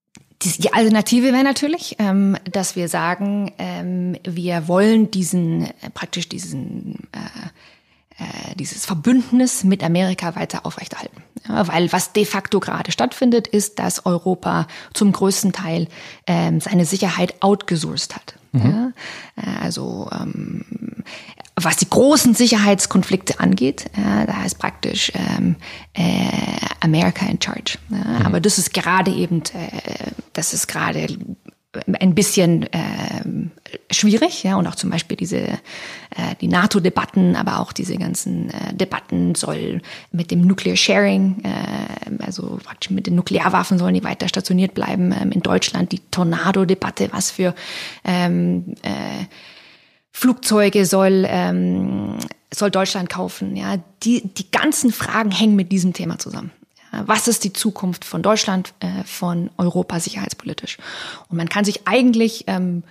Die 0.43 0.73
Alternative 0.73 1.33
wäre 1.33 1.45
natürlich, 1.45 1.97
ähm, 1.99 2.37
dass 2.51 2.77
wir 2.77 2.89
sagen, 2.89 3.53
ähm, 3.59 4.17
wir 4.25 4.69
wollen 4.69 5.11
diesen 5.11 5.67
äh, 5.67 5.91
praktisch 5.93 6.29
diesen 6.29 7.09
äh, 7.13 7.49
äh, 8.19 8.55
dieses 8.55 8.87
Verbündnis 8.87 9.65
mit 9.65 9.83
Amerika 9.83 10.37
weiter 10.37 10.65
aufrechterhalten. 10.67 11.23
Ja, 11.49 11.67
weil 11.67 11.93
was 11.93 12.13
de 12.13 12.25
facto 12.25 12.61
gerade 12.61 12.93
stattfindet, 12.93 13.49
ist, 13.49 13.79
dass 13.79 14.07
Europa 14.07 14.69
zum 14.93 15.11
größten 15.13 15.53
Teil 15.53 15.89
ähm, 16.27 16.61
seine 16.61 16.85
Sicherheit 16.85 17.43
outgesourced 17.43 18.15
hat. 18.15 18.37
Mhm. 18.53 18.93
Ja, 19.37 19.61
also 19.61 20.09
ähm, 20.13 20.65
was 21.57 21.77
die 21.77 21.89
großen 21.89 22.35
Sicherheitskonflikte 22.35 23.39
angeht, 23.39 23.85
ja, 23.97 24.27
da 24.27 24.45
ist 24.45 24.59
praktisch 24.59 25.13
ähm, 25.15 25.57
äh, 25.93 26.03
America 26.81 27.27
in 27.27 27.41
charge. 27.41 27.79
Ja. 27.91 27.97
Mhm. 27.97 28.27
Aber 28.27 28.41
das 28.41 28.59
ist 28.59 28.75
gerade 28.75 29.13
eben, 29.13 29.43
äh, 29.53 30.11
das 30.33 30.53
ist 30.53 30.67
gerade 30.67 31.07
ein 32.01 32.15
bisschen 32.15 32.65
äh, 32.73 33.25
schwierig, 33.91 34.43
ja, 34.45 34.57
und 34.57 34.67
auch 34.67 34.75
zum 34.75 34.91
Beispiel 34.91 35.17
diese 35.17 35.41
äh, 35.41 36.35
die 36.41 36.49
NATO-Debatten, 36.49 37.37
aber 37.37 37.59
auch 37.61 37.73
diese 37.73 37.97
ganzen 37.97 38.51
äh, 38.51 38.75
Debatten 38.75 39.35
soll 39.35 39.81
mit 40.13 40.31
dem 40.31 40.43
Nuclear 40.43 40.77
Sharing, 40.77 41.43
äh, 41.45 42.25
also 42.25 42.59
praktisch 42.63 42.91
mit 42.91 43.07
den 43.07 43.17
Nuklearwaffen 43.17 43.79
sollen 43.79 43.95
die 43.95 44.05
weiter 44.05 44.29
stationiert 44.29 44.75
bleiben. 44.75 45.13
Ähm, 45.21 45.33
in 45.33 45.41
Deutschland 45.41 45.93
die 45.93 46.01
Tornado-Debatte, 46.11 47.09
was 47.13 47.31
für 47.31 47.55
ähm, 48.05 48.75
äh, 48.83 49.25
Flugzeuge 50.17 50.87
soll, 50.87 51.27
ähm, 51.27 52.19
soll 52.55 52.71
Deutschland 52.71 53.11
kaufen. 53.11 53.57
Ja, 53.57 53.79
die, 54.05 54.23
die 54.23 54.49
ganzen 54.49 54.93
Fragen 54.93 55.33
hängen 55.33 55.57
mit 55.57 55.73
diesem 55.73 55.93
Thema 55.93 56.19
zusammen. 56.21 56.53
Was 57.05 57.27
ist 57.27 57.43
die 57.43 57.53
Zukunft 57.53 58.05
von 58.05 58.23
Deutschland, 58.23 58.73
äh, 58.79 59.03
von 59.05 59.51
Europa 59.59 59.99
sicherheitspolitisch? 59.99 60.79
Und 61.29 61.37
man 61.37 61.49
kann 61.49 61.65
sich 61.65 61.89
eigentlich 61.89 62.45
ähm, 62.47 62.85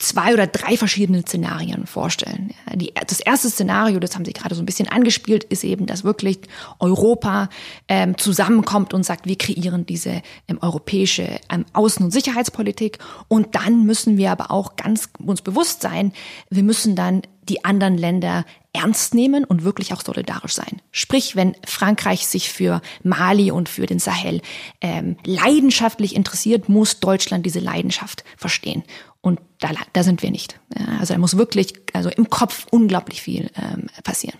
zwei 0.00 0.32
oder 0.32 0.46
drei 0.46 0.76
verschiedene 0.76 1.20
Szenarien 1.22 1.86
vorstellen. 1.86 2.52
Die, 2.74 2.92
das 3.06 3.20
erste 3.20 3.50
Szenario, 3.50 4.00
das 4.00 4.14
haben 4.14 4.24
Sie 4.24 4.32
gerade 4.32 4.54
so 4.54 4.62
ein 4.62 4.66
bisschen 4.66 4.88
angespielt, 4.88 5.44
ist 5.44 5.62
eben, 5.62 5.86
dass 5.86 6.04
wirklich 6.04 6.40
Europa 6.78 7.48
ähm, 7.86 8.16
zusammenkommt 8.18 8.94
und 8.94 9.04
sagt, 9.04 9.26
wir 9.26 9.36
kreieren 9.36 9.86
diese 9.86 10.22
ähm, 10.48 10.58
europäische 10.62 11.38
ähm, 11.50 11.66
Außen- 11.74 12.02
und 12.02 12.10
Sicherheitspolitik. 12.10 12.98
Und 13.28 13.54
dann 13.54 13.84
müssen 13.84 14.16
wir 14.16 14.32
aber 14.32 14.50
auch 14.50 14.76
ganz 14.76 15.10
uns 15.24 15.42
bewusst 15.42 15.82
sein, 15.82 16.12
wir 16.48 16.62
müssen 16.62 16.96
dann 16.96 17.22
die 17.48 17.64
anderen 17.64 17.98
Länder 17.98 18.44
ernst 18.72 19.14
nehmen 19.14 19.44
und 19.44 19.64
wirklich 19.64 19.92
auch 19.92 20.02
solidarisch 20.02 20.54
sein. 20.54 20.80
Sprich, 20.92 21.34
wenn 21.34 21.56
Frankreich 21.66 22.26
sich 22.26 22.48
für 22.50 22.80
Mali 23.02 23.50
und 23.50 23.68
für 23.68 23.86
den 23.86 23.98
Sahel 23.98 24.40
ähm, 24.80 25.16
leidenschaftlich 25.24 26.14
interessiert, 26.14 26.68
muss 26.68 27.00
Deutschland 27.00 27.44
diese 27.44 27.58
Leidenschaft 27.58 28.24
verstehen. 28.36 28.84
Und 29.22 29.40
da, 29.58 29.70
da 29.92 30.02
sind 30.02 30.22
wir 30.22 30.30
nicht. 30.30 30.58
Also 30.98 31.12
da 31.12 31.20
muss 31.20 31.36
wirklich, 31.36 31.74
also 31.92 32.08
im 32.08 32.30
Kopf 32.30 32.66
unglaublich 32.70 33.20
viel 33.20 33.50
ähm, 33.56 33.88
passieren. 34.02 34.38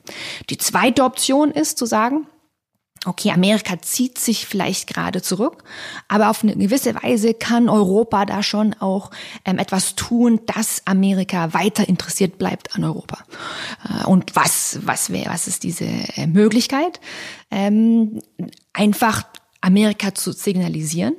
Die 0.49 0.57
zweite 0.57 1.05
Option 1.05 1.51
ist 1.51 1.77
zu 1.77 1.85
sagen, 1.85 2.27
okay, 3.07 3.31
Amerika 3.31 3.81
zieht 3.81 4.19
sich 4.19 4.47
vielleicht 4.47 4.87
gerade 4.87 5.23
zurück, 5.23 5.65
aber 6.09 6.29
auf 6.31 6.43
eine 6.43 6.57
gewisse 6.57 6.95
Weise 6.95 7.33
kann 7.35 7.69
Europa 7.69 8.27
da 8.27 8.43
schon 8.43 8.75
auch 8.75 9.11
ähm, 9.45 9.59
etwas 9.59 9.95
tun, 9.95 10.41
dass 10.47 10.87
Amerika 10.87 11.55
weiter 11.55 11.89
interessiert 11.89 12.39
bleibt 12.39 12.75
an 12.75 12.85
Europa. 12.85 13.19
Äh, 13.89 14.07
und 14.07 14.37
was, 14.37 14.81
was 14.85 15.11
wäre, 15.11 15.31
was 15.31 15.47
ist 15.47 15.63
diese 15.63 15.87
äh, 15.87 16.27
Möglichkeit? 16.27 17.01
Ähm, 17.51 18.21
einfach 18.73 19.25
Amerika 19.61 20.15
zu 20.15 20.33
signalisieren, 20.33 21.15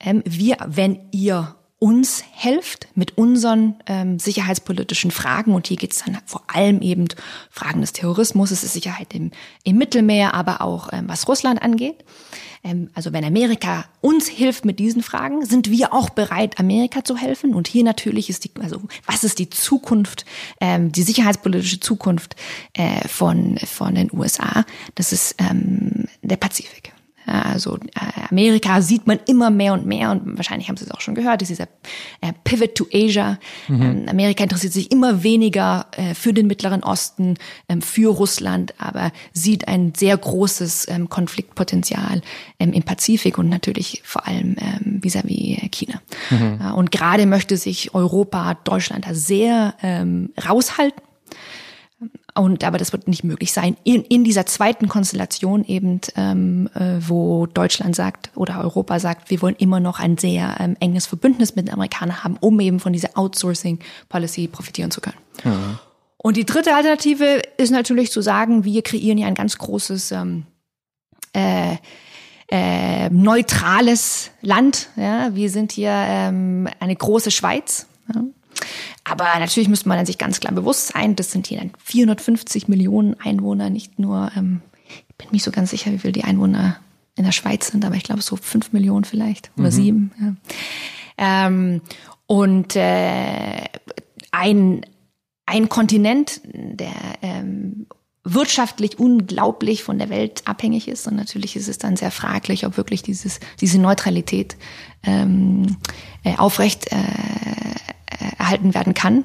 ähm, 0.00 0.22
wir, 0.24 0.56
wenn 0.66 1.08
ihr 1.12 1.55
uns 1.78 2.24
helft 2.32 2.88
mit 2.94 3.18
unseren 3.18 3.74
ähm, 3.86 4.18
sicherheitspolitischen 4.18 5.10
Fragen. 5.10 5.54
Und 5.54 5.66
hier 5.66 5.76
geht 5.76 5.92
es 5.92 6.02
dann 6.04 6.18
vor 6.24 6.42
allem 6.46 6.80
eben 6.80 7.06
Fragen 7.50 7.82
des 7.82 7.92
Terrorismus, 7.92 8.50
es 8.50 8.64
ist 8.64 8.72
Sicherheit 8.72 9.14
im, 9.14 9.30
im 9.62 9.76
Mittelmeer, 9.76 10.32
aber 10.32 10.62
auch 10.62 10.88
ähm, 10.92 11.04
was 11.06 11.28
Russland 11.28 11.60
angeht. 11.60 12.02
Ähm, 12.64 12.88
also 12.94 13.12
wenn 13.12 13.24
Amerika 13.24 13.84
uns 14.00 14.26
hilft 14.26 14.64
mit 14.64 14.78
diesen 14.78 15.02
Fragen, 15.02 15.44
sind 15.44 15.70
wir 15.70 15.92
auch 15.92 16.08
bereit, 16.08 16.58
Amerika 16.58 17.04
zu 17.04 17.16
helfen. 17.16 17.54
Und 17.54 17.68
hier 17.68 17.84
natürlich 17.84 18.30
ist 18.30 18.44
die, 18.44 18.50
also 18.60 18.80
was 19.04 19.22
ist 19.22 19.38
die 19.38 19.50
Zukunft, 19.50 20.24
ähm, 20.62 20.92
die 20.92 21.02
sicherheitspolitische 21.02 21.80
Zukunft 21.80 22.36
äh, 22.72 23.06
von, 23.06 23.58
von 23.58 23.94
den 23.94 24.10
USA? 24.12 24.64
Das 24.94 25.12
ist 25.12 25.34
ähm, 25.38 26.06
der 26.22 26.36
Pazifik. 26.36 26.95
Also 27.26 27.76
äh, 27.76 28.28
Amerika 28.30 28.80
sieht 28.80 29.06
man 29.06 29.18
immer 29.26 29.50
mehr 29.50 29.72
und 29.72 29.84
mehr 29.84 30.12
und 30.12 30.36
wahrscheinlich 30.36 30.68
haben 30.68 30.76
Sie 30.76 30.84
es 30.84 30.90
auch 30.92 31.00
schon 31.00 31.16
gehört, 31.16 31.42
ist 31.42 31.48
dieser 31.48 31.68
äh, 32.20 32.32
Pivot 32.44 32.76
to 32.76 32.86
Asia. 32.92 33.38
Mhm. 33.66 33.82
Ähm, 33.82 34.06
Amerika 34.08 34.44
interessiert 34.44 34.72
sich 34.72 34.92
immer 34.92 35.24
weniger 35.24 35.86
äh, 35.92 36.14
für 36.14 36.32
den 36.32 36.46
Mittleren 36.46 36.84
Osten, 36.84 37.34
ähm, 37.68 37.82
für 37.82 38.12
Russland, 38.12 38.74
aber 38.78 39.10
sieht 39.32 39.66
ein 39.66 39.92
sehr 39.96 40.16
großes 40.16 40.88
ähm, 40.88 41.08
Konfliktpotenzial 41.08 42.20
im 42.58 42.82
Pazifik 42.82 43.38
und 43.38 43.48
natürlich 43.48 44.02
vor 44.04 44.26
allem 44.26 44.56
vis-à-vis 45.02 45.58
-vis 45.58 45.68
China. 45.70 46.00
Mhm. 46.30 46.74
Und 46.74 46.90
gerade 46.90 47.26
möchte 47.26 47.56
sich 47.56 47.94
Europa, 47.94 48.54
Deutschland 48.54 49.06
da 49.06 49.14
sehr 49.14 49.74
raushalten 50.48 51.05
und 52.36 52.64
aber 52.64 52.78
das 52.78 52.92
wird 52.92 53.08
nicht 53.08 53.24
möglich 53.24 53.52
sein 53.52 53.76
in, 53.84 54.02
in 54.02 54.24
dieser 54.24 54.46
zweiten 54.46 54.88
Konstellation 54.88 55.64
eben, 55.64 56.00
ähm, 56.16 56.68
äh, 56.74 56.98
wo 57.00 57.46
Deutschland 57.46 57.96
sagt 57.96 58.30
oder 58.34 58.60
Europa 58.60 58.98
sagt, 59.00 59.30
wir 59.30 59.42
wollen 59.42 59.56
immer 59.56 59.80
noch 59.80 59.98
ein 60.00 60.18
sehr 60.18 60.56
ähm, 60.60 60.76
enges 60.80 61.06
Verbündnis 61.06 61.56
mit 61.56 61.68
den 61.68 61.74
Amerikanern 61.74 62.22
haben, 62.22 62.36
um 62.40 62.60
eben 62.60 62.80
von 62.80 62.92
dieser 62.92 63.16
Outsourcing-Policy 63.16 64.48
profitieren 64.48 64.90
zu 64.90 65.00
können. 65.00 65.18
Mhm. 65.44 65.78
Und 66.18 66.36
die 66.36 66.44
dritte 66.44 66.74
Alternative 66.74 67.40
ist 67.56 67.70
natürlich 67.70 68.10
zu 68.10 68.20
sagen, 68.20 68.64
wir 68.64 68.82
kreieren 68.82 69.18
ja 69.18 69.26
ein 69.26 69.34
ganz 69.34 69.58
großes 69.58 70.12
ähm, 70.12 70.44
äh, 71.32 71.76
äh, 72.48 73.10
neutrales 73.10 74.30
Land. 74.40 74.88
Ja? 74.96 75.34
Wir 75.34 75.50
sind 75.50 75.72
hier 75.72 75.92
ähm, 75.92 76.68
eine 76.80 76.96
große 76.96 77.30
Schweiz. 77.30 77.86
Ja? 78.14 78.22
Aber 79.08 79.26
natürlich 79.38 79.68
müsste 79.68 79.88
man 79.88 80.04
sich 80.04 80.18
ganz 80.18 80.40
klar 80.40 80.52
bewusst 80.52 80.88
sein, 80.88 81.14
das 81.14 81.30
sind 81.30 81.46
hier 81.46 81.58
dann 81.58 81.70
450 81.84 82.66
Millionen 82.66 83.14
Einwohner, 83.20 83.70
nicht 83.70 84.00
nur, 84.00 84.32
ähm, 84.36 84.62
ich 84.88 85.14
bin 85.16 85.28
nicht 85.30 85.44
so 85.44 85.52
ganz 85.52 85.70
sicher, 85.70 85.92
wie 85.92 85.98
viel 85.98 86.12
die 86.12 86.24
Einwohner 86.24 86.78
in 87.14 87.24
der 87.24 87.32
Schweiz 87.32 87.68
sind, 87.68 87.84
aber 87.84 87.94
ich 87.94 88.02
glaube 88.02 88.20
so 88.20 88.34
fünf 88.36 88.72
Millionen 88.72 89.04
vielleicht 89.04 89.52
oder 89.56 89.68
mhm. 89.68 89.72
sieben. 89.72 90.12
Ja. 90.20 91.46
Ähm, 91.46 91.82
und 92.26 92.74
äh, 92.74 93.64
ein, 94.32 94.84
ein 95.46 95.68
Kontinent, 95.68 96.40
der 96.44 96.92
ähm, 97.22 97.86
wirtschaftlich 98.24 98.98
unglaublich 98.98 99.84
von 99.84 99.98
der 99.98 100.10
Welt 100.10 100.42
abhängig 100.46 100.88
ist. 100.88 101.06
Und 101.06 101.14
natürlich 101.14 101.54
ist 101.54 101.68
es 101.68 101.78
dann 101.78 101.96
sehr 101.96 102.10
fraglich, 102.10 102.66
ob 102.66 102.76
wirklich 102.76 103.04
dieses, 103.04 103.38
diese 103.60 103.80
Neutralität 103.80 104.56
ähm, 105.04 105.76
äh, 106.24 106.36
aufrecht 106.36 106.90
äh, 106.90 106.96
erhalten 108.38 108.74
werden 108.74 108.94
kann. 108.94 109.24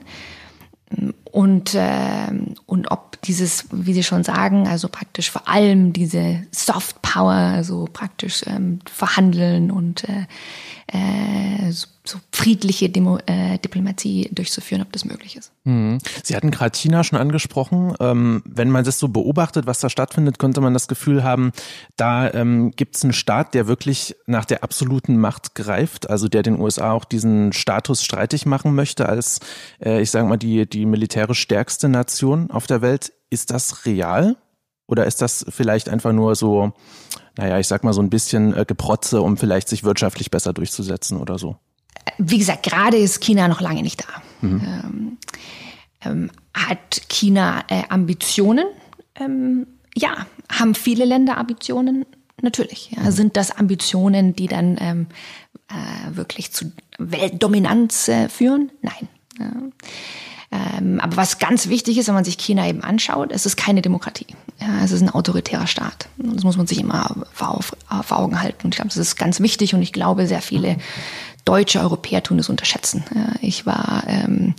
Und, 1.32 1.76
äh, 1.76 2.28
und 2.66 2.92
ob 2.92 3.22
dieses, 3.22 3.66
wie 3.72 3.94
Sie 3.94 4.04
schon 4.04 4.24
sagen, 4.24 4.68
also 4.68 4.90
praktisch 4.90 5.32
vor 5.32 5.48
allem 5.48 5.94
diese 5.94 6.44
Soft 6.52 7.02
Power, 7.02 7.34
also 7.34 7.88
praktisch 7.92 8.44
ähm, 8.48 8.80
verhandeln 8.86 9.72
und 9.72 10.04
äh, 10.10 10.26
äh, 10.88 11.72
so, 11.72 11.88
so 12.04 12.18
friedliche 12.34 12.90
Demo, 12.90 13.18
äh, 13.26 13.58
Diplomatie 13.60 14.30
durchzuführen, 14.34 14.82
ob 14.82 14.92
das 14.92 15.06
möglich 15.06 15.38
ist. 15.38 15.52
Mhm. 15.64 16.00
Sie 16.24 16.36
hatten 16.36 16.52
gerade 16.52 16.78
China 16.78 17.04
schon 17.04 17.18
angesprochen. 17.18 17.94
Ähm, 18.00 18.42
wenn 18.46 18.70
man 18.70 18.84
das 18.84 19.00
so 19.00 19.08
beobachtet, 19.08 19.68
was 19.68 19.80
da 19.80 19.90
stattfindet, 19.90 20.38
könnte 20.40 20.60
man 20.60 20.74
das 20.74 20.88
Gefühl 20.88 21.24
haben, 21.24 21.52
da 21.96 22.34
ähm, 22.34 22.72
gibt 22.76 22.98
es 22.98 23.04
einen 23.04 23.14
Staat, 23.14 23.54
der 23.54 23.68
wirklich 23.68 24.16
nach 24.26 24.44
der 24.44 24.64
absoluten 24.64 25.18
Macht 25.18 25.56
greift, 25.56 26.10
also 26.10 26.28
der 26.28 26.44
den 26.44 26.60
USA 26.60 26.92
auch 26.92 27.06
diesen 27.06 27.54
Status 27.54 28.04
streitig 28.04 28.46
machen 28.46 28.76
möchte 28.76 29.08
als, 29.08 29.40
äh, 29.84 30.02
ich 30.02 30.12
sage 30.12 30.28
mal, 30.28 30.38
die, 30.38 30.68
die 30.68 30.86
militärisch 31.22 31.40
stärkste 31.40 31.88
Nation 31.88 32.50
auf 32.52 32.68
der 32.68 32.82
Welt. 32.82 33.14
Ist 33.30 33.52
das 33.52 33.86
real? 33.86 34.38
Oder 34.88 35.06
ist 35.06 35.22
das 35.22 35.46
vielleicht 35.48 35.88
einfach 35.88 36.12
nur 36.12 36.36
so, 36.36 36.74
naja, 37.38 37.60
ich 37.60 37.68
sag 37.68 37.84
mal 37.84 37.94
so 37.94 38.02
ein 38.02 38.10
bisschen 38.10 38.56
äh, 38.56 38.66
Geprotze, 38.66 39.22
um 39.22 39.38
vielleicht 39.38 39.70
sich 39.70 39.84
wirtschaftlich 39.84 40.32
besser 40.32 40.52
durchzusetzen 40.54 41.18
oder 41.18 41.38
so? 41.38 41.56
Wie 42.18 42.40
gesagt, 42.40 42.64
gerade 42.64 42.98
ist 42.98 43.22
China 43.22 43.48
noch 43.48 43.62
lange 43.62 43.84
nicht 43.84 44.04
da. 44.04 44.48
Mhm. 44.48 44.62
Ähm, 44.66 45.18
ähm, 46.04 46.32
hat 46.54 47.08
China 47.08 47.64
äh, 47.70 47.84
Ambitionen? 47.90 48.66
Ähm, 49.16 49.68
ja. 49.96 50.26
Haben 50.52 50.76
viele 50.76 51.06
Länder 51.06 51.38
Ambitionen? 51.38 52.06
Natürlich. 52.42 52.92
Ja. 52.92 53.04
Mhm. 53.04 53.12
Sind 53.12 53.38
das 53.38 53.52
Ambitionen, 53.52 54.36
die 54.36 54.48
dann 54.48 54.78
ähm, 54.82 55.08
äh, 55.70 56.16
wirklich 56.16 56.52
zu 56.52 56.72
Weltdominanz 56.98 58.10
äh, 58.10 58.28
führen? 58.28 58.72
Nein. 58.82 59.08
Ja. 59.40 59.52
Ähm, 60.52 61.00
aber 61.00 61.16
was 61.16 61.40
ganz 61.40 61.70
wichtig 61.70 61.98
ist, 61.98 62.08
wenn 62.08 62.16
man 62.16 62.26
sich 62.26 62.38
China 62.38 62.68
eben 62.68 62.84
anschaut, 62.84 63.32
es 63.32 63.46
ist 63.46 63.56
keine 63.56 63.82
Demokratie. 63.82 64.28
Ja, 64.60 64.84
es 64.84 64.92
ist 64.92 65.02
ein 65.02 65.10
autoritärer 65.10 65.68
Staat. 65.68 66.10
Und 66.18 66.36
das 66.36 66.44
muss 66.44 66.58
man 66.58 66.68
sich 66.68 66.80
immer 66.80 67.16
vor, 67.32 67.60
Augen 68.10 68.42
halten. 68.42 68.66
Und 68.66 68.74
ich 68.74 68.76
glaube, 68.76 68.90
das 68.90 68.98
ist 68.98 69.16
ganz 69.16 69.40
wichtig 69.40 69.74
und 69.74 69.82
ich 69.82 69.94
glaube, 69.94 70.28
sehr 70.28 70.42
viele 70.42 70.78
deutsche 71.46 71.80
Europäer 71.80 72.22
tun 72.22 72.40
es 72.40 72.50
unterschätzen. 72.50 73.04
Ja, 73.16 73.34
ich 73.42 73.66
war, 73.66 74.04
ähm, 74.08 74.54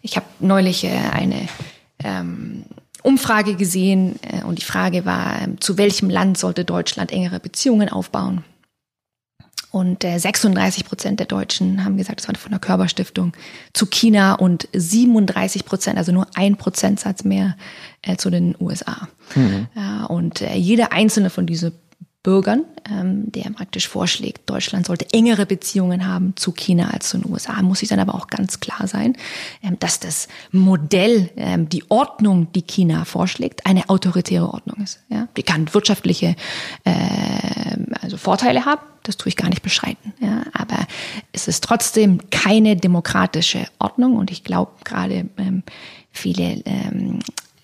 ich 0.00 0.16
habe 0.16 0.26
neulich 0.38 0.84
äh, 0.84 0.96
eine 1.12 1.48
ähm, 1.98 2.64
Umfrage 3.02 3.56
gesehen 3.56 4.18
äh, 4.22 4.44
und 4.44 4.58
die 4.58 4.64
Frage 4.64 5.04
war, 5.04 5.42
äh, 5.42 5.56
zu 5.58 5.76
welchem 5.76 6.08
Land 6.08 6.38
sollte 6.38 6.64
Deutschland 6.64 7.12
engere 7.12 7.40
Beziehungen 7.40 7.88
aufbauen? 7.88 8.44
Und 9.70 10.02
äh, 10.04 10.18
36 10.18 10.84
Prozent 10.84 11.20
der 11.20 11.26
Deutschen 11.26 11.84
haben 11.84 11.96
gesagt, 11.96 12.20
das 12.20 12.28
war 12.28 12.34
von 12.34 12.50
der 12.50 12.58
Körperstiftung, 12.58 13.32
zu 13.72 13.86
China 13.86 14.34
und 14.34 14.68
37 14.72 15.64
Prozent, 15.64 15.96
also 15.96 16.10
nur 16.10 16.26
ein 16.34 16.56
Prozentsatz 16.56 17.22
mehr 17.22 17.56
äh, 18.02 18.16
zu 18.16 18.30
den 18.30 18.56
USA. 18.58 19.08
Mhm. 19.36 19.68
Ja, 19.76 20.06
und 20.06 20.42
äh, 20.42 20.56
jeder 20.56 20.92
einzelne 20.92 21.30
von 21.30 21.46
diesen 21.46 21.72
Bürgern, 22.22 22.66
ähm, 22.90 23.32
der 23.32 23.44
praktisch 23.50 23.88
vorschlägt, 23.88 24.48
Deutschland 24.50 24.84
sollte 24.84 25.06
engere 25.12 25.46
Beziehungen 25.46 26.06
haben 26.06 26.36
zu 26.36 26.52
China 26.52 26.90
als 26.90 27.08
zu 27.08 27.18
den 27.18 27.30
USA, 27.32 27.62
muss 27.62 27.78
sich 27.78 27.88
dann 27.88 27.98
aber 27.98 28.14
auch 28.14 28.26
ganz 28.26 28.60
klar 28.60 28.86
sein, 28.86 29.16
ähm, 29.62 29.78
dass 29.78 30.00
das 30.00 30.28
Modell, 30.52 31.30
ähm, 31.36 31.70
die 31.70 31.90
Ordnung, 31.90 32.52
die 32.52 32.60
China 32.60 33.06
vorschlägt, 33.06 33.64
eine 33.64 33.88
autoritäre 33.88 34.52
Ordnung 34.52 34.82
ist. 34.82 35.00
Ja? 35.08 35.28
Die 35.38 35.42
kann 35.42 35.72
wirtschaftliche 35.72 36.36
äh, 36.84 36.92
also 38.02 38.18
Vorteile 38.18 38.66
haben, 38.66 38.82
das 39.02 39.16
tue 39.16 39.30
ich 39.30 39.36
gar 39.36 39.48
nicht 39.48 39.62
beschreiten. 39.62 40.12
Ja? 40.20 40.42
Aber 40.52 40.86
es 41.32 41.48
ist 41.48 41.64
trotzdem 41.64 42.28
keine 42.28 42.76
demokratische 42.76 43.66
Ordnung 43.78 44.16
und 44.16 44.30
ich 44.30 44.44
glaube 44.44 44.72
gerade 44.84 45.26
ähm, 45.38 45.62
viele 46.12 46.62
ähm, 46.66 47.20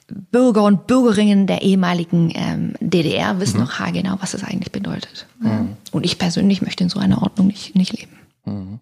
Bürger 0.09 0.65
und 0.65 0.87
Bürgerinnen 0.87 1.47
der 1.47 1.63
ehemaligen 1.63 2.33
ähm, 2.35 2.75
DDR 2.81 3.41
wissen 3.41 3.59
mhm. 3.59 3.65
noch 3.65 3.79
haargenau, 3.79 4.17
was 4.21 4.33
das 4.33 4.45
eigentlich 4.45 4.73
bedeutet. 4.73 5.27
Mhm. 5.41 5.77
Und 5.93 6.05
ich 6.05 6.19
persönlich 6.19 6.63
möchte 6.63 6.85
in 6.85 6.91
so 6.91 6.99
einer 7.01 7.23
Ordnung 7.23 7.49
nicht, 7.49 7.75
nicht 7.75 7.93
leben. 7.93 8.17
Mhm. 8.45 8.81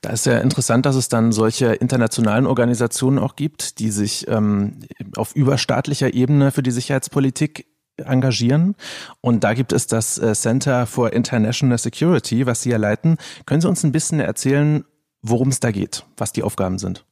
Da 0.00 0.10
ist 0.10 0.26
ja 0.26 0.38
interessant, 0.38 0.86
dass 0.86 0.96
es 0.96 1.08
dann 1.08 1.32
solche 1.32 1.74
internationalen 1.74 2.46
Organisationen 2.46 3.18
auch 3.18 3.36
gibt, 3.36 3.78
die 3.78 3.90
sich 3.90 4.28
ähm, 4.28 4.80
auf 5.16 5.34
überstaatlicher 5.34 6.14
Ebene 6.14 6.50
für 6.50 6.62
die 6.62 6.70
Sicherheitspolitik 6.70 7.66
engagieren. 7.96 8.74
Und 9.20 9.44
da 9.44 9.54
gibt 9.54 9.72
es 9.72 9.86
das 9.86 10.18
äh, 10.18 10.34
Center 10.34 10.86
for 10.86 11.12
International 11.12 11.78
Security, 11.78 12.46
was 12.46 12.62
Sie 12.62 12.70
ja 12.70 12.76
leiten. 12.76 13.18
Können 13.46 13.60
Sie 13.60 13.68
uns 13.68 13.84
ein 13.84 13.92
bisschen 13.92 14.20
erzählen, 14.20 14.84
worum 15.22 15.48
es 15.48 15.60
da 15.60 15.70
geht, 15.70 16.04
was 16.16 16.32
die 16.32 16.42
Aufgaben 16.42 16.78
sind? 16.78 17.04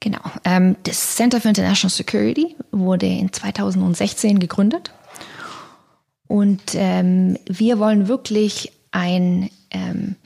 Genau. 0.00 0.20
Ähm, 0.44 0.76
das 0.84 1.16
Center 1.16 1.40
for 1.40 1.48
International 1.48 1.90
Security 1.90 2.54
wurde 2.70 3.06
in 3.06 3.32
2016 3.32 4.38
gegründet. 4.38 4.92
Und 6.28 6.62
ähm, 6.74 7.38
wir 7.46 7.78
wollen 7.78 8.06
wirklich 8.06 8.72
ein 8.92 9.50
ähm, 9.70 10.16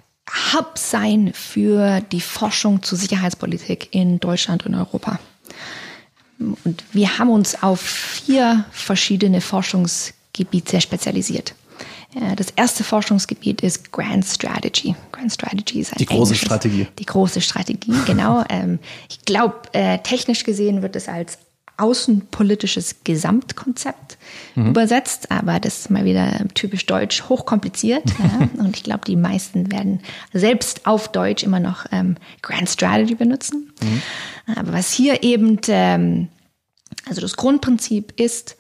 Hub 0.53 0.77
sein 0.77 1.33
für 1.33 2.01
die 2.01 2.21
Forschung 2.21 2.83
zur 2.83 2.99
Sicherheitspolitik 2.99 3.89
in 3.93 4.21
Deutschland 4.21 4.67
und 4.67 4.75
Europa. 4.75 5.19
Und 6.39 6.85
wir 6.93 7.19
haben 7.19 7.31
uns 7.31 7.63
auf 7.63 7.81
vier 7.81 8.65
verschiedene 8.73 9.41
Forschungsgebiete 9.41 10.81
spezialisiert. 10.81 11.55
Das 12.37 12.49
erste 12.57 12.85
Forschungsgebiet 12.85 13.63
ist 13.63 13.91
Grand 13.91 14.25
Strategy. 14.27 14.95
Grand 15.13 15.33
Strategy 15.33 15.81
ist 15.81 15.93
ein 15.93 15.99
die 15.99 16.07
große 16.07 16.35
Strategie. 16.35 16.87
Die 16.99 17.07
große 17.07 17.41
Strategie, 17.41 17.95
genau. 18.07 18.45
Ähm, 18.53 18.81
ich 19.09 19.25
glaube, 19.25 19.55
äh, 19.73 19.99
technisch 19.99 20.45
gesehen 20.45 20.83
wird 20.83 20.97
es 20.97 21.09
als 21.09 21.39
außenpolitisches 21.79 22.97
Gesamtkonzept 23.05 24.19
mhm. 24.55 24.69
übersetzt, 24.69 25.31
aber 25.31 25.59
das 25.59 25.81
ist 25.81 25.91
mal 25.91 26.05
wieder 26.05 26.45
typisch 26.55 26.87
deutsch, 26.87 27.25
hochkompliziert. 27.29 28.05
ja. 28.19 28.49
Und 28.63 28.77
ich 28.77 28.83
glaube, 28.83 29.05
die 29.07 29.17
meisten 29.17 29.73
werden 29.73 30.01
selbst 30.33 30.87
auf 30.87 31.11
Deutsch 31.11 31.43
immer 31.43 31.61
noch 31.61 31.87
ähm, 31.93 32.17
Grand 32.43 32.69
Strategy 32.69 33.15
benutzen. 33.15 33.73
Mhm. 33.83 34.03
Aber 34.57 34.73
was 34.73 34.93
hier 34.93 35.23
eben, 35.23 35.59
ähm, 35.69 36.29
also 37.09 37.21
das 37.21 37.37
Grundprinzip 37.37 38.21
ist, 38.21 38.57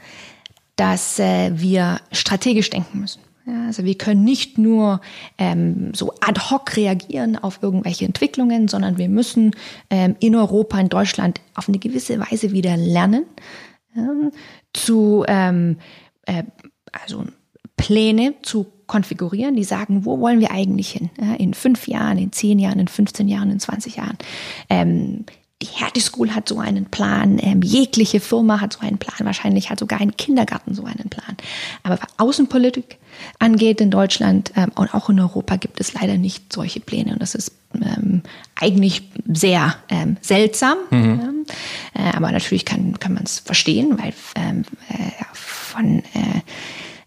dass 0.77 1.19
äh, 1.19 1.53
wir 1.55 2.01
strategisch 2.13 2.71
denken 2.71 3.01
müssen. 3.01 3.21
Ja, 3.47 3.67
also 3.67 3.85
wir 3.85 3.97
können 3.99 4.23
nicht 4.23 4.57
nur 4.57 5.01
ähm, 5.37 5.93
so 5.95 6.13
ad 6.21 6.41
hoc 6.51 6.77
reagieren 6.77 7.37
auf 7.37 7.59
irgendwelche 7.63 8.05
Entwicklungen, 8.05 8.69
sondern 8.69 8.99
wir 8.99 9.09
müssen 9.09 9.57
ähm, 9.91 10.15
in 10.21 10.37
Europa, 10.37 10.79
in 10.79 10.89
Deutschland 10.89 11.41
auf 11.55 11.69
eine 11.69 11.79
gewisse 11.79 12.21
Weise 12.21 12.53
wieder 12.53 12.77
lernen 12.77 13.25
ähm, 13.97 14.31
zu 14.73 15.25
ähm, 15.27 15.79
äh, 16.27 16.45
also 16.93 17.25
Pläne 17.77 18.35
zu 18.43 18.67
konfigurieren, 18.87 19.57
die 19.57 19.65
sagen, 19.65 20.05
wo 20.05 20.21
wollen 20.21 20.41
wir 20.41 20.53
eigentlich 20.53 20.91
hin? 20.91 21.11
Ja, 21.19 21.35
in 21.35 21.55
fünf 21.55 21.89
Jahren, 21.89 22.19
in 22.19 22.31
zehn 22.31 22.59
Jahren, 22.59 22.79
in 22.79 22.89
15 22.89 23.27
Jahren, 23.27 23.51
in 23.51 23.59
20 23.59 23.97
Jahren. 23.97 24.19
Die 25.63 25.69
Hertie 25.69 26.01
School 26.01 26.35
hat 26.35 26.49
so 26.49 26.59
einen 26.59 26.87
Plan, 26.87 27.39
ähm, 27.41 27.63
jegliche 27.63 28.19
Firma 28.19 28.61
hat 28.61 28.73
so 28.73 28.81
einen 28.81 28.99
Plan, 28.99 29.15
wahrscheinlich 29.21 29.71
hat 29.71 29.79
sogar 29.79 30.01
ein 30.01 30.17
Kindergarten 30.17 30.75
so 30.75 30.85
einen 30.85 31.09
Plan. 31.09 31.37
Aber 31.85 32.01
was 32.01 32.09
Außenpolitik 32.19 32.99
angeht 33.39 33.81
in 33.81 33.91
Deutschland 33.91 34.53
ähm, 34.57 34.73
und 34.75 34.93
auch 34.93 35.09
in 35.09 35.21
Europa 35.21 35.57
gibt 35.57 35.81
es 35.81 35.95
leider 35.95 36.19
nicht 36.19 36.53
solche 36.53 36.81
Pläne. 36.81 37.13
Und 37.13 37.23
das 37.23 37.37
ist 37.37 37.53
ähm, 37.75 38.23
eigentlich 38.57 39.09
sehr 39.33 39.77
ähm, 39.89 40.17
seltsam. 40.21 40.79
Mhm. 40.91 41.47
Äh, 41.95 42.17
aber 42.17 42.33
natürlich 42.33 42.65
kann, 42.65 42.99
kann 42.99 43.15
man 43.15 43.23
es 43.23 43.39
verstehen, 43.39 43.99
weil 43.99 44.13
ähm, 44.35 44.65
äh, 44.89 45.25
von 45.33 46.01
äh, 46.01 46.41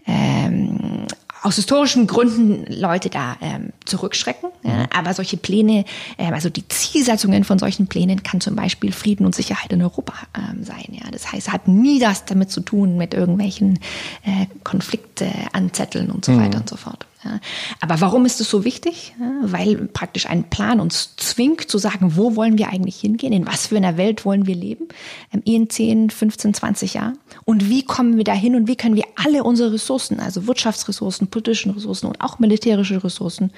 ähm, 0.07 1.07
aus 1.45 1.57
historischen 1.57 2.07
Gründen 2.07 2.65
Leute 2.73 3.11
da 3.11 3.37
ähm, 3.39 3.69
zurückschrecken. 3.85 4.49
Ja. 4.63 4.71
Mhm. 4.71 4.85
Aber 4.97 5.13
solche 5.13 5.37
Pläne, 5.37 5.85
ähm, 6.17 6.33
also 6.33 6.49
die 6.49 6.67
Zielsetzungen 6.67 7.43
von 7.43 7.59
solchen 7.59 7.85
Plänen 7.85 8.23
kann 8.23 8.41
zum 8.41 8.55
Beispiel 8.55 8.91
Frieden 8.91 9.27
und 9.27 9.35
Sicherheit 9.35 9.71
in 9.71 9.81
Europa 9.83 10.13
ähm, 10.35 10.63
sein. 10.63 10.85
Ja. 10.89 11.11
Das 11.11 11.31
heißt, 11.31 11.53
hat 11.53 11.67
nie 11.67 11.99
das 11.99 12.25
damit 12.25 12.49
zu 12.49 12.61
tun 12.61 12.97
mit 12.97 13.13
irgendwelchen 13.13 13.79
äh, 14.23 14.47
Konflikte 14.63 15.29
anzetteln 15.53 16.09
und 16.09 16.25
so 16.25 16.31
mhm. 16.31 16.41
weiter 16.41 16.57
und 16.57 16.67
so 16.67 16.77
fort. 16.77 17.05
Ja. 17.25 17.39
Aber 17.81 17.99
warum 18.01 18.25
ist 18.25 18.39
es 18.39 18.49
so 18.49 18.63
wichtig? 18.63 19.15
Ja, 19.19 19.31
weil 19.41 19.87
praktisch 19.87 20.27
ein 20.27 20.43
Plan 20.43 20.79
uns 20.79 21.15
zwingt 21.17 21.69
zu 21.69 21.79
sagen, 21.79 22.15
wo 22.15 22.35
wollen 22.35 22.57
wir 22.59 22.69
eigentlich 22.69 22.99
hingehen? 22.99 23.33
In 23.33 23.47
was 23.47 23.67
für 23.67 23.77
einer 23.77 23.97
Welt 23.97 24.25
wollen 24.25 24.45
wir 24.45 24.55
leben? 24.55 24.87
Ähm, 25.33 25.41
in 25.43 25.69
10, 25.69 26.11
15, 26.11 26.53
20 26.53 26.93
Jahren? 26.93 27.17
Und 27.43 27.67
wie 27.69 27.83
kommen 27.83 28.17
wir 28.17 28.23
dahin 28.23 28.55
und 28.55 28.67
wie 28.67 28.75
können 28.75 28.95
wir 28.95 29.05
alle 29.15 29.43
unsere 29.43 29.73
Ressourcen, 29.73 30.19
also 30.19 30.45
Wirtschaftsressourcen, 30.45 31.27
politischen 31.27 31.71
Ressourcen 31.71 32.07
und 32.07 32.21
auch 32.21 32.37
militärische 32.37 33.03
Ressourcen, 33.03 33.51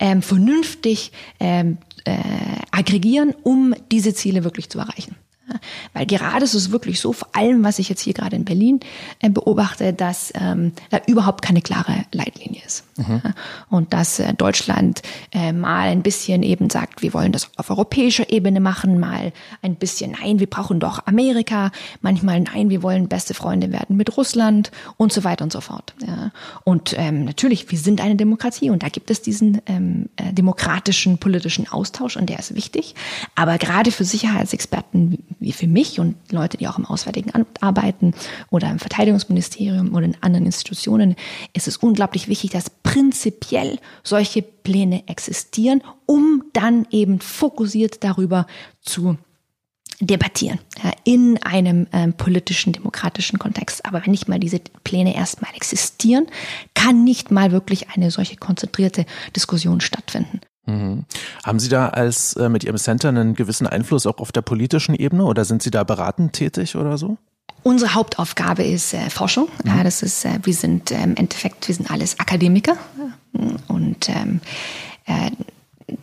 ähm, 0.00 0.20
vernünftig 0.20 1.12
ähm, 1.38 1.78
äh, 2.04 2.16
aggregieren, 2.72 3.34
um 3.42 3.74
diese 3.92 4.14
Ziele 4.14 4.42
wirklich 4.42 4.68
zu 4.68 4.80
erreichen? 4.80 5.14
Weil 5.92 6.06
gerade 6.06 6.44
ist 6.44 6.54
es 6.54 6.70
wirklich 6.70 7.00
so, 7.00 7.12
vor 7.12 7.28
allem 7.32 7.62
was 7.64 7.78
ich 7.78 7.88
jetzt 7.88 8.00
hier 8.02 8.14
gerade 8.14 8.36
in 8.36 8.44
Berlin 8.44 8.80
äh, 9.20 9.30
beobachte, 9.30 9.92
dass 9.92 10.32
ähm, 10.34 10.72
da 10.90 11.00
überhaupt 11.06 11.42
keine 11.42 11.62
klare 11.62 12.04
Leitlinie 12.12 12.62
ist. 12.64 12.84
Mhm. 12.96 13.22
Und 13.70 13.92
dass 13.92 14.18
äh, 14.18 14.34
Deutschland 14.34 15.02
äh, 15.32 15.52
mal 15.52 15.88
ein 15.88 16.02
bisschen 16.02 16.42
eben 16.42 16.70
sagt, 16.70 17.02
wir 17.02 17.14
wollen 17.14 17.32
das 17.32 17.50
auf 17.56 17.70
europäischer 17.70 18.30
Ebene 18.30 18.60
machen, 18.60 18.98
mal 18.98 19.32
ein 19.62 19.76
bisschen, 19.76 20.16
nein, 20.20 20.40
wir 20.40 20.48
brauchen 20.48 20.80
doch 20.80 21.06
Amerika, 21.06 21.70
manchmal, 22.00 22.40
nein, 22.40 22.70
wir 22.70 22.82
wollen 22.82 23.08
beste 23.08 23.34
Freunde 23.34 23.72
werden 23.72 23.96
mit 23.96 24.16
Russland 24.16 24.70
und 24.96 25.12
so 25.12 25.24
weiter 25.24 25.44
und 25.44 25.52
so 25.52 25.60
fort. 25.60 25.94
Ja. 26.06 26.32
Und 26.64 26.94
ähm, 26.98 27.24
natürlich, 27.24 27.70
wir 27.70 27.78
sind 27.78 28.00
eine 28.00 28.16
Demokratie 28.16 28.70
und 28.70 28.82
da 28.82 28.88
gibt 28.88 29.10
es 29.10 29.22
diesen 29.22 29.60
ähm, 29.66 30.08
äh, 30.16 30.32
demokratischen 30.32 31.18
politischen 31.18 31.68
Austausch 31.68 32.16
und 32.16 32.28
der 32.28 32.38
ist 32.38 32.54
wichtig. 32.54 32.94
Aber 33.34 33.58
gerade 33.58 33.92
für 33.92 34.04
Sicherheitsexperten 34.04 35.18
wie 35.38 35.52
für 35.52 35.66
mich 35.66 36.00
und 36.00 36.16
Leute, 36.30 36.56
die 36.56 36.68
auch 36.68 36.78
im 36.78 36.86
Auswärtigen 36.86 37.34
Amt 37.34 37.62
arbeiten 37.62 38.14
oder 38.50 38.70
im 38.70 38.78
Verteidigungsministerium 38.78 39.94
oder 39.94 40.04
in 40.04 40.16
anderen 40.20 40.46
Institutionen, 40.46 41.16
ist 41.52 41.68
es 41.68 41.76
unglaublich 41.76 42.28
wichtig, 42.28 42.50
dass 42.50 42.70
prinzipiell 42.70 43.78
solche 44.02 44.42
Pläne 44.42 45.06
existieren, 45.08 45.82
um 46.06 46.44
dann 46.52 46.86
eben 46.90 47.20
fokussiert 47.20 48.02
darüber 48.02 48.46
zu 48.80 49.18
debattieren 50.00 50.58
ja, 50.82 50.92
in 51.04 51.42
einem 51.42 51.86
ähm, 51.92 52.12
politischen, 52.14 52.72
demokratischen 52.72 53.38
Kontext. 53.38 53.84
Aber 53.86 54.04
wenn 54.04 54.10
nicht 54.10 54.28
mal 54.28 54.38
diese 54.38 54.60
Pläne 54.84 55.14
erstmal 55.14 55.54
existieren, 55.54 56.26
kann 56.74 57.04
nicht 57.04 57.30
mal 57.30 57.52
wirklich 57.52 57.90
eine 57.90 58.10
solche 58.10 58.36
konzentrierte 58.36 59.06
Diskussion 59.34 59.80
stattfinden. 59.80 60.40
Mhm. 60.66 61.04
Haben 61.44 61.58
Sie 61.58 61.68
da 61.68 61.88
als 61.88 62.34
äh, 62.34 62.48
mit 62.48 62.64
Ihrem 62.64 62.76
Center 62.76 63.08
einen 63.08 63.34
gewissen 63.34 63.66
Einfluss 63.66 64.06
auch 64.06 64.18
auf 64.18 64.32
der 64.32 64.42
politischen 64.42 64.94
Ebene 64.94 65.24
oder 65.24 65.44
sind 65.44 65.62
Sie 65.62 65.70
da 65.70 65.84
beratend 65.84 66.32
tätig 66.32 66.76
oder 66.76 66.98
so? 66.98 67.16
Unsere 67.62 67.94
Hauptaufgabe 67.94 68.62
ist 68.62 68.94
äh, 68.94 69.10
Forschung. 69.10 69.48
Mhm. 69.64 69.84
Das 69.84 70.02
ist, 70.02 70.24
äh, 70.24 70.38
wir 70.42 70.54
sind 70.54 70.90
äh, 70.90 71.02
im 71.02 71.16
Endeffekt, 71.16 71.66
wir 71.68 71.74
sind 71.74 71.90
alles 71.90 72.18
Akademiker 72.18 72.76
und 73.68 74.08
ähm, 74.08 74.40
äh, 75.06 75.30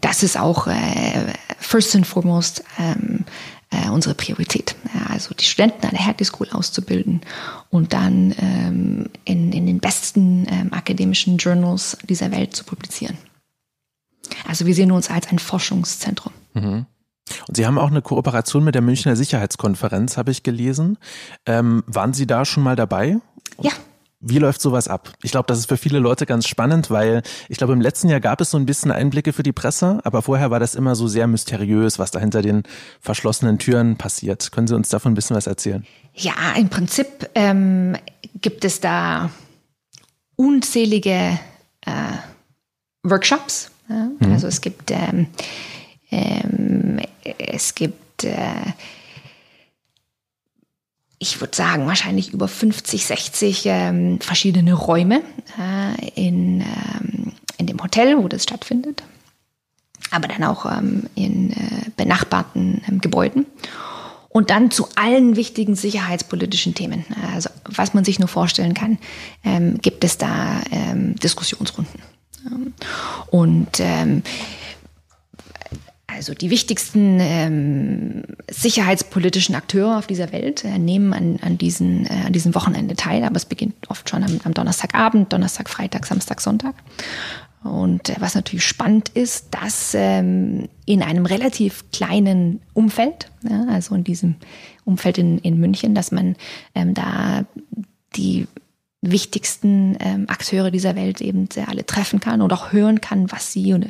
das 0.02 0.23
ist 0.23 0.38
auch 0.38 0.67
äh, 0.67 1.34
first 1.60 1.95
and 1.95 2.08
foremost 2.08 2.63
ähm, 2.80 3.26
äh, 3.69 3.89
unsere 3.89 4.15
Priorität. 4.15 4.76
Also 5.10 5.34
die 5.34 5.45
Studenten 5.45 5.86
an 5.86 5.91
der 5.91 6.06
Hertie 6.06 6.26
School 6.26 6.47
auszubilden 6.52 7.21
und 7.69 7.93
dann 7.93 8.34
ähm, 8.39 9.10
in, 9.26 9.52
in 9.52 9.65
den 9.65 9.80
besten 9.80 10.47
ähm, 10.49 10.71
akademischen 10.71 11.38
Journals 11.38 11.97
dieser 12.08 12.32
Welt 12.32 12.56
zu 12.56 12.63
publizieren. 12.63 13.17
Also 14.47 14.65
wir 14.65 14.75
sehen 14.75 14.91
uns 14.91 15.09
als 15.09 15.27
ein 15.27 15.39
Forschungszentrum. 15.39 16.33
Mhm. 16.53 16.86
Und 17.47 17.57
Sie 17.57 17.65
haben 17.65 17.77
auch 17.77 17.89
eine 17.89 18.01
Kooperation 18.01 18.63
mit 18.63 18.75
der 18.75 18.81
Münchner 18.81 19.15
Sicherheitskonferenz, 19.15 20.17
habe 20.17 20.31
ich 20.31 20.43
gelesen. 20.43 20.97
Ähm, 21.45 21.83
waren 21.88 22.13
Sie 22.13 22.27
da 22.27 22.45
schon 22.45 22.63
mal 22.63 22.75
dabei? 22.75 23.17
Ja. 23.62 23.71
Wie 24.25 24.39
läuft 24.39 24.62
sowas 24.62 24.88
ab? 24.88 25.12
Ich 25.21 25.31
glaube, 25.31 25.47
das 25.47 25.59
ist 25.59 25.67
für 25.67 25.75
viele 25.75 25.99
Leute 25.99 26.25
ganz 26.25 26.47
spannend, 26.47 26.89
weil 26.89 27.23
ich 27.49 27.57
glaube, 27.57 27.73
im 27.73 27.81
letzten 27.81 28.07
Jahr 28.07 28.21
gab 28.21 28.39
es 28.39 28.51
so 28.51 28.57
ein 28.57 28.65
bisschen 28.65 28.89
Einblicke 28.89 29.33
für 29.33 29.43
die 29.43 29.51
Presse, 29.51 29.99
aber 30.05 30.21
vorher 30.21 30.49
war 30.49 30.62
das 30.62 30.75
immer 30.75 30.95
so 30.95 31.09
sehr 31.09 31.27
mysteriös, 31.27 31.99
was 31.99 32.12
da 32.12 32.19
hinter 32.19 32.41
den 32.41 32.63
verschlossenen 33.01 33.59
Türen 33.59 33.97
passiert. 33.97 34.53
Können 34.53 34.67
Sie 34.67 34.75
uns 34.75 34.88
davon 34.88 35.12
ein 35.12 35.15
bisschen 35.15 35.36
was 35.36 35.45
erzählen? 35.47 35.86
Ja, 36.13 36.53
im 36.57 36.69
Prinzip 36.69 37.29
ähm, 37.36 37.97
gibt 38.39 38.63
es 38.63 38.79
da 38.79 39.29
unzählige 40.38 41.38
äh, 41.86 41.91
Workshops. 43.03 43.71
Ja? 43.89 44.10
Mhm. 44.19 44.32
Also 44.32 44.48
es 44.48 44.62
gibt 44.62 44.91
ähm, 44.91 45.28
ähm, 46.13 47.00
es 47.38 47.76
gibt, 47.76 48.24
äh, 48.24 48.74
ich 51.17 51.39
würde 51.39 51.56
sagen, 51.56 51.88
wahrscheinlich 51.88 52.34
über 52.34 52.48
50, 52.48 53.06
60 53.06 53.63
ähm, 53.65 54.19
verschiedene 54.19 54.74
Räume 54.74 55.22
äh, 55.60 56.10
in, 56.15 56.62
ähm, 56.62 57.32
in 57.58 57.67
dem 57.67 57.82
Hotel, 57.82 58.17
wo 58.17 58.28
das 58.28 58.43
stattfindet, 58.43 59.04
aber 60.12 60.28
dann 60.28 60.43
auch 60.43 60.65
ähm, 60.65 61.10
in 61.15 61.52
äh, 61.52 61.89
benachbarten 61.96 62.82
ähm, 62.88 63.02
Gebäuden. 63.02 63.46
Und 64.30 64.50
dann 64.50 64.72
zu 64.72 64.88
allen 64.96 65.36
wichtigen 65.36 65.76
sicherheitspolitischen 65.76 66.74
Themen, 66.74 67.06
also 67.36 67.52
was 67.65 67.93
man 67.93 68.04
sich 68.04 68.17
nur 68.17 68.28
vorstellen 68.28 68.74
kann, 68.74 68.98
ähm, 69.43 69.78
gibt 69.80 70.04
es 70.04 70.17
da 70.17 70.60
ähm, 70.72 71.15
Diskussionsrunden. 71.17 72.02
Und 73.29 73.79
ähm, 73.79 74.23
also 76.08 76.34
die 76.34 76.49
wichtigsten 76.49 77.19
ähm, 77.19 78.23
sicherheitspolitischen 78.49 79.56
Akteure 79.56 79.97
auf 79.97 80.08
dieser 80.08 80.32
Welt 80.32 80.63
äh, 80.63 80.77
nehmen 80.77 81.13
an, 81.13 81.39
an, 81.41 81.58
diesen, 81.58 82.06
äh, 82.06 82.25
an 82.25 82.34
diesem 82.34 82.53
Wochenende 82.56 82.95
teil, 82.95 83.23
aber 83.23 83.36
es 83.36 83.45
beginnt 83.45 83.89
oft 83.89 84.10
schon 84.10 84.23
am, 84.23 84.39
am 84.43 84.53
Donnerstagabend, 84.53 85.34
Donnerstag, 85.34 85.69
Freitag, 85.69 86.06
Samstag, 86.06 86.41
Sonntag. 86.41 86.75
Und 87.63 88.10
äh, 88.10 88.15
was 88.19 88.36
natürlich 88.36 88.65
spannend 88.65 89.10
ist, 89.10 89.47
dass 89.51 89.93
ähm, 89.95 90.67
in 90.86 91.01
einem 91.01 91.25
relativ 91.25 91.86
kleinen 91.91 92.62
Umfeld, 92.73 93.32
ja, 93.49 93.65
also 93.69 93.95
in 93.95 94.03
diesem 94.03 94.36
Umfeld 94.86 95.17
in, 95.17 95.39
in 95.39 95.60
München, 95.60 95.95
dass 95.95 96.12
man 96.12 96.36
ähm, 96.75 96.93
da 96.93 97.45
die 98.15 98.47
wichtigsten 99.04 99.98
ähm, 100.00 100.26
Akteure 100.30 100.72
dieser 100.72 100.96
Welt 100.96 101.22
eben 101.22 101.50
äh, 101.56 101.63
alle 101.68 101.86
treffen 101.86 102.20
kann 102.20 102.42
und 102.42 102.54
auch 102.54 102.72
hören 102.72 103.02
kann, 103.02 103.32
was 103.32 103.52
sie 103.52 103.72
äh, 103.72 103.86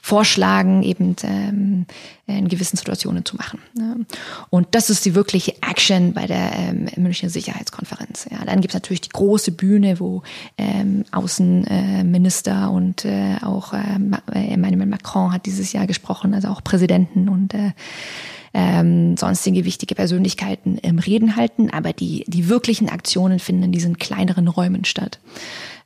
vorschlagen, 0.00 0.82
eben 0.82 1.14
ähm, 1.22 1.86
in 2.26 2.48
gewissen 2.48 2.76
Situationen 2.76 3.24
zu 3.24 3.36
machen. 3.36 3.60
Ja. 3.78 3.96
Und 4.48 4.68
das 4.72 4.88
ist 4.88 5.04
die 5.04 5.14
wirkliche 5.14 5.54
Action 5.62 6.14
bei 6.14 6.26
der 6.26 6.52
ähm, 6.54 6.88
Münchner 6.96 7.28
Sicherheitskonferenz. 7.28 8.26
Ja. 8.30 8.44
Dann 8.44 8.60
gibt 8.60 8.72
es 8.72 8.74
natürlich 8.74 9.02
die 9.02 9.10
große 9.10 9.52
Bühne, 9.52 10.00
wo 10.00 10.22
ähm, 10.56 11.04
Außenminister 11.12 12.64
äh, 12.64 12.68
und 12.68 13.04
äh, 13.04 13.36
auch 13.42 13.74
äh, 13.74 13.80
Emmanuel 14.32 14.86
Macron 14.86 15.32
hat 15.32 15.46
dieses 15.46 15.72
Jahr 15.72 15.86
gesprochen, 15.86 16.34
also 16.34 16.48
auch 16.48 16.64
Präsidenten 16.64 17.28
und 17.28 17.54
äh, 17.54 17.72
ähm, 18.52 19.16
sonstige 19.16 19.64
wichtige 19.64 19.94
Persönlichkeiten 19.94 20.78
im 20.78 20.98
Reden 20.98 21.36
halten, 21.36 21.70
aber 21.70 21.92
die, 21.92 22.24
die 22.26 22.48
wirklichen 22.48 22.88
Aktionen 22.88 23.38
finden 23.38 23.64
in 23.64 23.72
diesen 23.72 23.98
kleineren 23.98 24.48
Räumen 24.48 24.84
statt. 24.84 25.20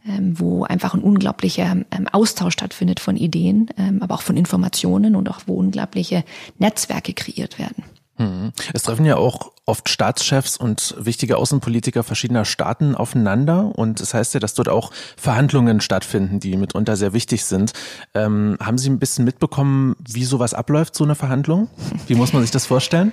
Ähm, 0.07 0.39
wo 0.39 0.65
einfach 0.65 0.93
ein 0.93 1.01
unglaublicher 1.01 1.77
ähm, 1.91 2.09
Austausch 2.13 2.53
stattfindet 2.53 3.01
von 3.01 3.17
Ideen, 3.17 3.71
ähm, 3.79 4.03
aber 4.03 4.17
auch 4.17 4.23
von 4.23 4.37
Informationen 4.37 5.17
und 5.17 5.31
auch 5.31 5.41
wo 5.47 5.55
unglaubliche 5.55 6.25
Netzwerke 6.59 7.15
kreiert 7.15 7.59
werden. 7.59 7.85
Mhm. 8.19 8.53
Es 8.73 8.85
treffen 8.85 9.05
ja 9.05 9.17
auch 9.17 9.53
oft 9.67 9.89
Staatschefs 9.89 10.57
und 10.57 10.95
wichtige 10.99 11.37
Außenpolitiker 11.37 12.03
verschiedener 12.03 12.45
Staaten 12.45 12.95
aufeinander 12.95 13.73
und 13.77 14.01
das 14.01 14.15
heißt 14.15 14.35
ja, 14.35 14.41
dass 14.41 14.55
dort 14.55 14.69
auch 14.69 14.93
Verhandlungen 15.17 15.81
stattfinden, 15.81 16.39
die 16.39 16.57
mitunter 16.57 16.97
sehr 16.97 17.13
wichtig 17.13 17.45
sind. 17.45 17.73
Ähm, 18.15 18.57
haben 18.61 18.79
Sie 18.79 18.91
ein 18.91 18.99
bisschen 18.99 19.25
mitbekommen, 19.25 19.97
wie 20.07 20.25
sowas 20.25 20.55
abläuft, 20.55 20.95
so 20.95 21.05
eine 21.05 21.15
Verhandlung? 21.15 21.69
Wie 22.07 22.15
muss 22.15 22.33
man 22.33 22.43
sich 22.43 22.51
das 22.51 22.67
vorstellen? 22.67 23.13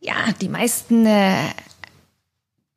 Ja, 0.00 0.14
die 0.40 0.48
meisten 0.48 1.06
äh, 1.06 1.36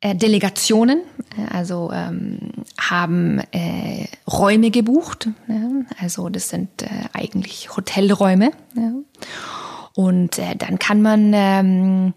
äh 0.00 0.14
Delegationen, 0.14 1.02
äh, 1.36 1.52
also 1.52 1.90
ähm, 1.92 2.52
haben 2.78 3.40
äh, 3.50 4.06
Räume 4.30 4.70
gebucht. 4.70 5.28
Ja? 5.48 5.70
Also 5.98 6.28
das 6.28 6.50
sind 6.50 6.82
äh, 6.82 6.88
eigentlich 7.12 7.76
Hotelräume. 7.76 8.52
Ja? 8.76 8.92
Und 9.96 10.38
äh, 10.38 10.54
dann 10.54 10.78
kann 10.78 11.00
man 11.00 11.32
ähm, 11.34 12.14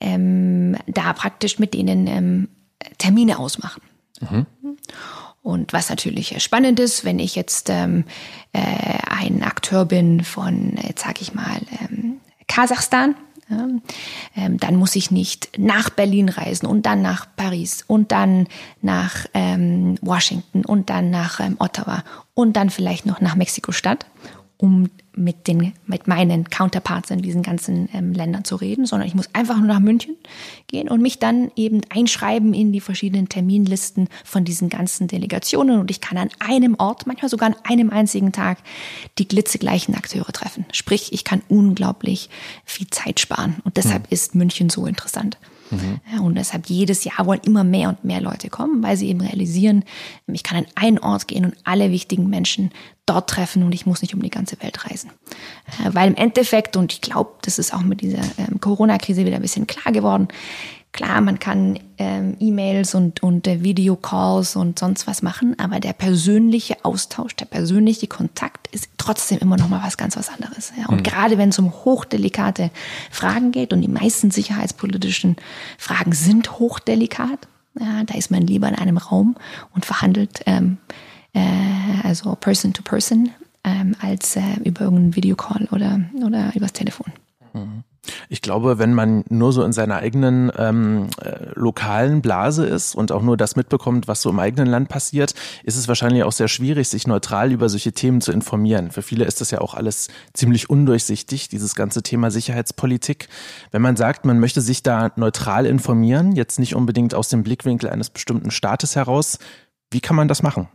ähm, 0.00 0.76
da 0.86 1.12
praktisch 1.12 1.58
mit 1.58 1.74
denen 1.74 2.06
ähm, 2.06 2.48
Termine 2.96 3.38
ausmachen. 3.38 3.82
Mhm. 4.20 4.46
Und 5.42 5.72
was 5.74 5.90
natürlich 5.90 6.42
spannend 6.42 6.80
ist, 6.80 7.04
wenn 7.04 7.18
ich 7.18 7.34
jetzt 7.36 7.68
ähm, 7.68 8.04
äh, 8.52 8.60
ein 9.10 9.42
Akteur 9.42 9.84
bin 9.84 10.24
von, 10.24 10.78
jetzt 10.82 11.04
sage 11.04 11.20
ich 11.20 11.34
mal, 11.34 11.60
ähm, 11.80 12.16
Kasachstan, 12.48 13.14
ähm, 13.50 14.56
dann 14.58 14.76
muss 14.76 14.96
ich 14.96 15.10
nicht 15.10 15.50
nach 15.58 15.90
Berlin 15.90 16.30
reisen 16.30 16.66
und 16.66 16.86
dann 16.86 17.02
nach 17.02 17.26
Paris 17.36 17.84
und 17.86 18.10
dann 18.10 18.46
nach 18.80 19.26
ähm, 19.34 19.96
Washington 20.00 20.64
und 20.64 20.88
dann 20.88 21.10
nach 21.10 21.40
ähm, 21.40 21.56
Ottawa 21.58 22.04
und 22.32 22.54
dann 22.56 22.70
vielleicht 22.70 23.04
noch 23.04 23.20
nach 23.20 23.34
Mexiko-Stadt, 23.34 24.06
um 24.62 24.88
mit, 25.14 25.48
den, 25.48 25.72
mit 25.86 26.06
meinen 26.06 26.48
Counterparts 26.48 27.10
in 27.10 27.20
diesen 27.20 27.42
ganzen 27.42 27.88
ähm, 27.92 28.12
Ländern 28.12 28.44
zu 28.44 28.54
reden, 28.54 28.86
sondern 28.86 29.08
ich 29.08 29.14
muss 29.14 29.28
einfach 29.34 29.58
nur 29.58 29.66
nach 29.66 29.80
München 29.80 30.16
gehen 30.68 30.88
und 30.88 31.02
mich 31.02 31.18
dann 31.18 31.50
eben 31.56 31.80
einschreiben 31.90 32.54
in 32.54 32.72
die 32.72 32.80
verschiedenen 32.80 33.28
Terminlisten 33.28 34.08
von 34.24 34.44
diesen 34.44 34.68
ganzen 34.68 35.08
Delegationen 35.08 35.80
und 35.80 35.90
ich 35.90 36.00
kann 36.00 36.16
an 36.16 36.30
einem 36.38 36.76
Ort, 36.78 37.08
manchmal 37.08 37.28
sogar 37.28 37.48
an 37.48 37.56
einem 37.64 37.90
einzigen 37.90 38.30
Tag, 38.30 38.58
die 39.18 39.26
glitzegleichen 39.26 39.96
Akteure 39.96 40.32
treffen. 40.32 40.64
Sprich, 40.70 41.12
ich 41.12 41.24
kann 41.24 41.42
unglaublich 41.48 42.30
viel 42.64 42.86
Zeit 42.86 43.18
sparen 43.18 43.56
und 43.64 43.76
deshalb 43.76 44.04
mhm. 44.04 44.08
ist 44.10 44.36
München 44.36 44.70
so 44.70 44.86
interessant. 44.86 45.38
Mhm. 45.72 46.20
Und 46.20 46.34
deshalb 46.36 46.66
jedes 46.66 47.04
Jahr 47.04 47.26
wollen 47.26 47.40
immer 47.44 47.64
mehr 47.64 47.88
und 47.88 48.04
mehr 48.04 48.20
Leute 48.20 48.48
kommen, 48.50 48.82
weil 48.82 48.96
sie 48.96 49.08
eben 49.08 49.20
realisieren, 49.20 49.84
ich 50.26 50.42
kann 50.42 50.58
an 50.58 50.66
einen 50.74 50.98
Ort 50.98 51.28
gehen 51.28 51.44
und 51.44 51.54
alle 51.64 51.90
wichtigen 51.90 52.28
Menschen 52.28 52.70
dort 53.06 53.30
treffen 53.30 53.62
und 53.62 53.74
ich 53.74 53.86
muss 53.86 54.02
nicht 54.02 54.14
um 54.14 54.22
die 54.22 54.30
ganze 54.30 54.60
Welt 54.62 54.88
reisen. 54.88 55.10
Äh, 55.84 55.90
weil 55.92 56.08
im 56.08 56.14
Endeffekt, 56.14 56.76
und 56.76 56.92
ich 56.92 57.00
glaube, 57.00 57.32
das 57.42 57.58
ist 57.58 57.74
auch 57.74 57.82
mit 57.82 58.00
dieser 58.00 58.22
ähm, 58.38 58.60
Corona-Krise 58.60 59.24
wieder 59.24 59.36
ein 59.36 59.42
bisschen 59.42 59.66
klar 59.66 59.92
geworden, 59.92 60.28
Klar, 60.92 61.22
man 61.22 61.38
kann 61.38 61.78
ähm, 61.96 62.36
E-Mails 62.38 62.94
und, 62.94 63.22
und 63.22 63.46
äh, 63.46 63.62
Videocalls 63.62 64.56
und 64.56 64.78
sonst 64.78 65.06
was 65.06 65.22
machen, 65.22 65.58
aber 65.58 65.80
der 65.80 65.94
persönliche 65.94 66.84
Austausch, 66.84 67.34
der 67.34 67.46
persönliche 67.46 68.06
Kontakt 68.08 68.66
ist 68.68 68.90
trotzdem 68.98 69.38
immer 69.38 69.56
noch 69.56 69.70
mal 69.70 69.82
was 69.82 69.96
ganz 69.96 70.18
was 70.18 70.28
anderes. 70.28 70.70
Ja? 70.78 70.88
Und 70.88 70.98
mhm. 70.98 71.02
gerade 71.02 71.38
wenn 71.38 71.48
es 71.48 71.58
um 71.58 71.72
hochdelikate 71.72 72.70
Fragen 73.10 73.52
geht 73.52 73.72
und 73.72 73.80
die 73.80 73.88
meisten 73.88 74.30
sicherheitspolitischen 74.30 75.36
Fragen 75.78 76.12
sind 76.12 76.58
hochdelikat, 76.58 77.48
ja, 77.80 78.04
da 78.04 78.14
ist 78.14 78.30
man 78.30 78.42
lieber 78.42 78.68
in 78.68 78.74
einem 78.74 78.98
Raum 78.98 79.36
und 79.74 79.86
verhandelt, 79.86 80.40
ähm, 80.44 80.76
äh, 81.32 81.40
also 82.02 82.34
Person 82.34 82.74
to 82.74 82.82
Person, 82.82 83.30
ähm, 83.64 83.96
als 83.98 84.36
äh, 84.36 84.42
über 84.62 84.82
irgendeinen 84.82 85.16
Videocall 85.16 85.68
oder, 85.72 86.00
oder 86.22 86.52
übers 86.54 86.74
Telefon. 86.74 87.12
Mhm. 87.54 87.84
Ich 88.28 88.42
glaube, 88.42 88.78
wenn 88.78 88.94
man 88.94 89.24
nur 89.28 89.52
so 89.52 89.62
in 89.62 89.72
seiner 89.72 89.96
eigenen 89.96 90.50
ähm, 90.56 91.08
äh, 91.20 91.50
lokalen 91.54 92.20
Blase 92.20 92.66
ist 92.66 92.94
und 92.94 93.12
auch 93.12 93.22
nur 93.22 93.36
das 93.36 93.54
mitbekommt, 93.54 94.08
was 94.08 94.22
so 94.22 94.30
im 94.30 94.38
eigenen 94.40 94.66
Land 94.66 94.88
passiert, 94.88 95.34
ist 95.62 95.76
es 95.76 95.86
wahrscheinlich 95.86 96.24
auch 96.24 96.32
sehr 96.32 96.48
schwierig, 96.48 96.88
sich 96.88 97.06
neutral 97.06 97.52
über 97.52 97.68
solche 97.68 97.92
Themen 97.92 98.20
zu 98.20 98.32
informieren. 98.32 98.90
Für 98.90 99.02
viele 99.02 99.24
ist 99.24 99.40
das 99.40 99.50
ja 99.50 99.60
auch 99.60 99.74
alles 99.74 100.08
ziemlich 100.34 100.68
undurchsichtig, 100.68 101.48
dieses 101.48 101.74
ganze 101.74 102.02
Thema 102.02 102.30
Sicherheitspolitik. 102.30 103.28
Wenn 103.70 103.82
man 103.82 103.96
sagt, 103.96 104.24
man 104.24 104.40
möchte 104.40 104.60
sich 104.60 104.82
da 104.82 105.12
neutral 105.16 105.66
informieren, 105.66 106.32
jetzt 106.32 106.58
nicht 106.58 106.74
unbedingt 106.74 107.14
aus 107.14 107.28
dem 107.28 107.42
Blickwinkel 107.44 107.88
eines 107.88 108.10
bestimmten 108.10 108.50
Staates 108.50 108.96
heraus, 108.96 109.38
wie 109.90 110.00
kann 110.00 110.16
man 110.16 110.26
das 110.26 110.42
machen? 110.42 110.68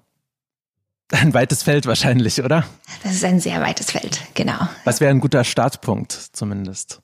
Ein 1.12 1.34
weites 1.34 1.64
Feld 1.64 1.86
wahrscheinlich, 1.86 2.44
oder? 2.44 2.66
Das 3.04 3.14
ist 3.14 3.24
ein 3.24 3.40
sehr 3.40 3.62
weites 3.62 3.92
Feld, 3.92 4.20
genau. 4.34 4.68
Was 4.84 5.00
wäre 5.00 5.12
ein 5.12 5.22
guter 5.22 5.44
Startpunkt 5.44 6.12
zumindest? 6.12 7.02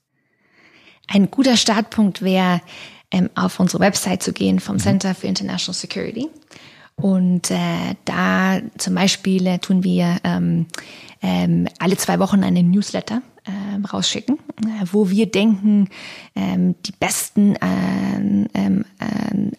Ein 1.07 1.29
guter 1.29 1.57
Startpunkt 1.57 2.21
wäre, 2.21 2.61
ähm, 3.11 3.29
auf 3.35 3.59
unsere 3.59 3.81
Website 3.81 4.23
zu 4.23 4.33
gehen 4.33 4.59
vom 4.59 4.75
mhm. 4.75 4.81
Center 4.81 5.15
for 5.15 5.29
International 5.29 5.75
Security. 5.75 6.29
Und 6.95 7.49
äh, 7.51 7.95
da 8.05 8.59
zum 8.77 8.95
Beispiel 8.95 9.45
äh, 9.47 9.59
tun 9.59 9.83
wir 9.83 10.17
ähm, 10.23 10.67
ähm, 11.21 11.67
alle 11.79 11.97
zwei 11.97 12.19
Wochen 12.19 12.43
einen 12.43 12.69
Newsletter 12.69 13.21
ähm, 13.45 13.85
rausschicken, 13.85 14.37
äh, 14.61 14.85
wo 14.91 15.09
wir 15.09 15.25
denken, 15.25 15.89
ähm, 16.35 16.75
die 16.85 16.91
besten, 16.91 17.55
ähm, 17.61 18.47
ähm, 18.53 18.85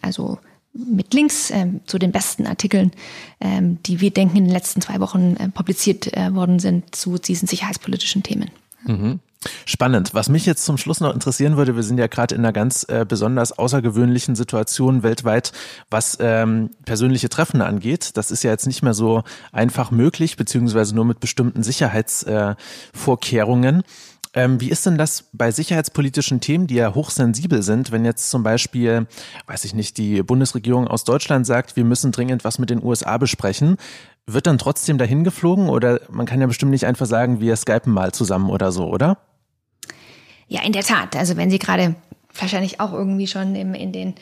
also 0.00 0.38
mit 0.72 1.14
Links 1.14 1.50
ähm, 1.50 1.80
zu 1.86 1.98
den 1.98 2.12
besten 2.12 2.46
Artikeln, 2.46 2.92
ähm, 3.40 3.78
die 3.84 4.00
wir 4.00 4.10
denken 4.10 4.36
in 4.36 4.44
den 4.44 4.52
letzten 4.52 4.80
zwei 4.80 5.00
Wochen 5.00 5.36
äh, 5.36 5.48
publiziert 5.48 6.16
äh, 6.16 6.34
worden 6.34 6.58
sind 6.58 6.94
zu 6.94 7.18
diesen 7.18 7.46
sicherheitspolitischen 7.46 8.22
Themen. 8.22 8.50
Mhm. 8.84 9.20
Spannend. 9.66 10.14
Was 10.14 10.28
mich 10.28 10.46
jetzt 10.46 10.64
zum 10.64 10.78
Schluss 10.78 11.00
noch 11.00 11.12
interessieren 11.12 11.56
würde, 11.56 11.74
wir 11.76 11.82
sind 11.82 11.98
ja 11.98 12.06
gerade 12.06 12.34
in 12.34 12.40
einer 12.42 12.52
ganz 12.52 12.86
äh, 12.88 13.04
besonders 13.08 13.58
außergewöhnlichen 13.58 14.34
Situation 14.34 15.02
weltweit, 15.02 15.52
was 15.90 16.16
ähm, 16.20 16.70
persönliche 16.84 17.28
Treffen 17.28 17.60
angeht. 17.60 18.16
Das 18.16 18.30
ist 18.30 18.42
ja 18.42 18.50
jetzt 18.50 18.66
nicht 18.66 18.82
mehr 18.82 18.94
so 18.94 19.22
einfach 19.52 19.90
möglich, 19.90 20.36
beziehungsweise 20.36 20.94
nur 20.94 21.04
mit 21.04 21.20
bestimmten 21.20 21.62
Sicherheitsvorkehrungen. 21.62 23.82
Äh, 24.34 24.48
wie 24.58 24.68
ist 24.68 24.84
denn 24.84 24.98
das 24.98 25.24
bei 25.32 25.50
sicherheitspolitischen 25.50 26.40
Themen, 26.40 26.66
die 26.66 26.74
ja 26.74 26.94
hochsensibel 26.94 27.62
sind, 27.62 27.92
wenn 27.92 28.04
jetzt 28.04 28.30
zum 28.30 28.42
Beispiel, 28.42 29.06
weiß 29.46 29.64
ich 29.64 29.74
nicht, 29.74 29.96
die 29.96 30.22
Bundesregierung 30.22 30.88
aus 30.88 31.04
Deutschland 31.04 31.46
sagt, 31.46 31.76
wir 31.76 31.84
müssen 31.84 32.12
dringend 32.12 32.44
was 32.44 32.58
mit 32.58 32.70
den 32.70 32.82
USA 32.82 33.16
besprechen, 33.16 33.76
wird 34.26 34.46
dann 34.46 34.58
trotzdem 34.58 34.98
dahin 34.98 35.24
geflogen 35.24 35.68
oder 35.68 36.00
man 36.10 36.26
kann 36.26 36.40
ja 36.40 36.46
bestimmt 36.46 36.72
nicht 36.72 36.86
einfach 36.86 37.06
sagen, 37.06 37.40
wir 37.40 37.56
skypen 37.56 37.92
mal 37.92 38.12
zusammen 38.12 38.50
oder 38.50 38.72
so, 38.72 38.86
oder? 38.86 39.18
Ja, 40.54 40.62
in 40.62 40.70
der 40.70 40.84
Tat. 40.84 41.16
Also 41.16 41.36
wenn 41.36 41.50
Sie 41.50 41.58
gerade 41.58 41.96
wahrscheinlich 42.32 42.78
auch 42.78 42.92
irgendwie 42.92 43.26
schon 43.26 43.56
im, 43.56 43.74
in 43.74 43.90
den 43.90 44.14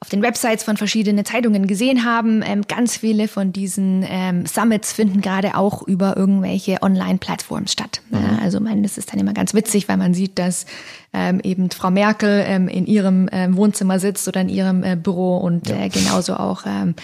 auf 0.00 0.08
den 0.10 0.22
Websites 0.22 0.62
von 0.62 0.76
verschiedenen 0.76 1.24
Zeitungen 1.24 1.66
gesehen 1.66 2.04
haben. 2.04 2.42
Ähm, 2.46 2.62
ganz 2.68 2.96
viele 2.96 3.26
von 3.26 3.52
diesen 3.52 4.04
ähm, 4.08 4.46
Summits 4.46 4.92
finden 4.92 5.20
gerade 5.20 5.56
auch 5.56 5.82
über 5.82 6.16
irgendwelche 6.16 6.82
Online-Plattformen 6.82 7.66
statt. 7.66 8.00
Mhm. 8.10 8.18
Ja, 8.18 8.38
also 8.42 8.60
mein, 8.60 8.82
das 8.82 8.96
ist 8.96 9.12
dann 9.12 9.18
immer 9.18 9.32
ganz 9.32 9.54
witzig, 9.54 9.88
weil 9.88 9.96
man 9.96 10.14
sieht, 10.14 10.38
dass 10.38 10.66
ähm, 11.12 11.40
eben 11.42 11.70
Frau 11.70 11.90
Merkel 11.90 12.44
ähm, 12.46 12.68
in 12.68 12.86
ihrem 12.86 13.28
ähm, 13.32 13.56
Wohnzimmer 13.56 13.98
sitzt 13.98 14.28
oder 14.28 14.40
in 14.40 14.48
ihrem 14.48 14.84
äh, 14.84 14.96
Büro 14.96 15.38
und 15.38 15.68
ja. 15.68 15.76
äh, 15.76 15.88
genauso 15.88 16.34
auch 16.36 16.64
ähm, 16.64 16.94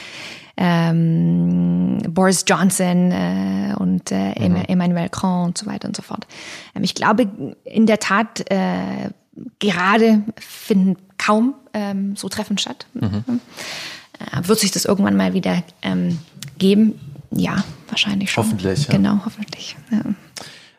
ähm, 0.56 1.98
Boris 2.08 2.44
Johnson 2.46 3.10
äh, 3.10 3.74
und 3.76 4.12
äh, 4.12 4.48
mhm. 4.48 4.56
Emmanuel 4.68 5.02
Macron 5.02 5.46
und 5.46 5.58
so 5.58 5.66
weiter 5.66 5.88
und 5.88 5.96
so 5.96 6.02
fort. 6.02 6.26
Ähm, 6.76 6.84
ich 6.84 6.94
glaube 6.94 7.28
in 7.64 7.86
der 7.86 7.98
Tat 7.98 8.48
äh, 8.50 9.10
gerade 9.58 10.22
finden 10.36 10.96
kaum 11.18 11.54
ähm, 11.72 12.16
so 12.16 12.28
Treffen 12.28 12.58
statt. 12.58 12.86
Mhm. 12.94 13.40
Äh, 14.18 14.48
wird 14.48 14.58
sich 14.58 14.70
das 14.70 14.84
irgendwann 14.84 15.16
mal 15.16 15.34
wieder 15.34 15.62
ähm, 15.82 16.18
geben? 16.58 16.98
Ja, 17.30 17.64
wahrscheinlich 17.88 18.30
schon. 18.30 18.44
Hoffentlich. 18.44 18.86
Ja. 18.86 18.94
Genau, 18.94 19.20
hoffentlich. 19.24 19.76
Ja. 19.90 20.02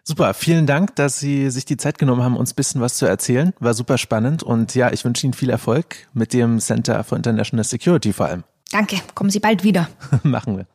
Super, 0.04 0.36
vielen 0.36 0.68
Dank, 0.68 0.96
dass 0.96 1.20
Sie 1.20 1.50
sich 1.50 1.66
die 1.66 1.78
Zeit 1.78 1.98
genommen 1.98 2.22
haben, 2.22 2.38
uns 2.38 2.52
ein 2.52 2.56
bisschen 2.56 2.80
was 2.80 2.96
zu 2.96 3.08
erzählen. 3.08 3.54
War 3.60 3.74
super 3.74 3.98
spannend 3.98 4.44
und 4.44 4.76
ja, 4.76 4.92
ich 4.92 5.04
wünsche 5.04 5.26
Ihnen 5.26 5.34
viel 5.34 5.50
Erfolg 5.50 6.08
mit 6.14 6.32
dem 6.32 6.60
Center 6.60 7.04
for 7.04 7.18
International 7.18 7.64
Security 7.64 8.14
vor 8.14 8.28
allem. 8.28 8.44
Danke, 8.72 8.98
kommen 9.16 9.32
Sie 9.32 9.40
bald 9.40 9.64
wieder. 9.64 9.90
Machen 10.24 10.58
wir. 10.58 10.68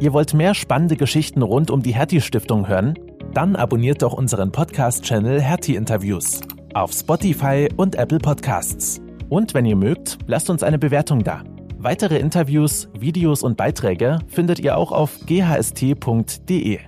Ihr 0.00 0.12
wollt 0.12 0.32
mehr 0.32 0.54
spannende 0.54 0.96
Geschichten 0.96 1.42
rund 1.42 1.70
um 1.70 1.82
die 1.82 1.94
Hertie 1.94 2.20
Stiftung 2.20 2.68
hören? 2.68 2.94
Dann 3.34 3.56
abonniert 3.56 4.02
doch 4.02 4.12
unseren 4.12 4.52
Podcast-Channel 4.52 5.40
Hertie 5.40 5.74
Interviews 5.74 6.40
auf 6.76 6.92
Spotify 6.92 7.68
und 7.76 7.94
Apple 7.94 8.18
Podcasts. 8.18 9.00
Und 9.30 9.54
wenn 9.54 9.64
ihr 9.64 9.76
mögt, 9.76 10.18
lasst 10.26 10.50
uns 10.50 10.62
eine 10.62 10.78
Bewertung 10.78 11.24
da. 11.24 11.42
Weitere 11.78 12.18
Interviews, 12.18 12.88
Videos 12.98 13.42
und 13.42 13.56
Beiträge 13.56 14.18
findet 14.28 14.58
ihr 14.58 14.76
auch 14.76 14.92
auf 14.92 15.18
ghst.de. 15.26 16.80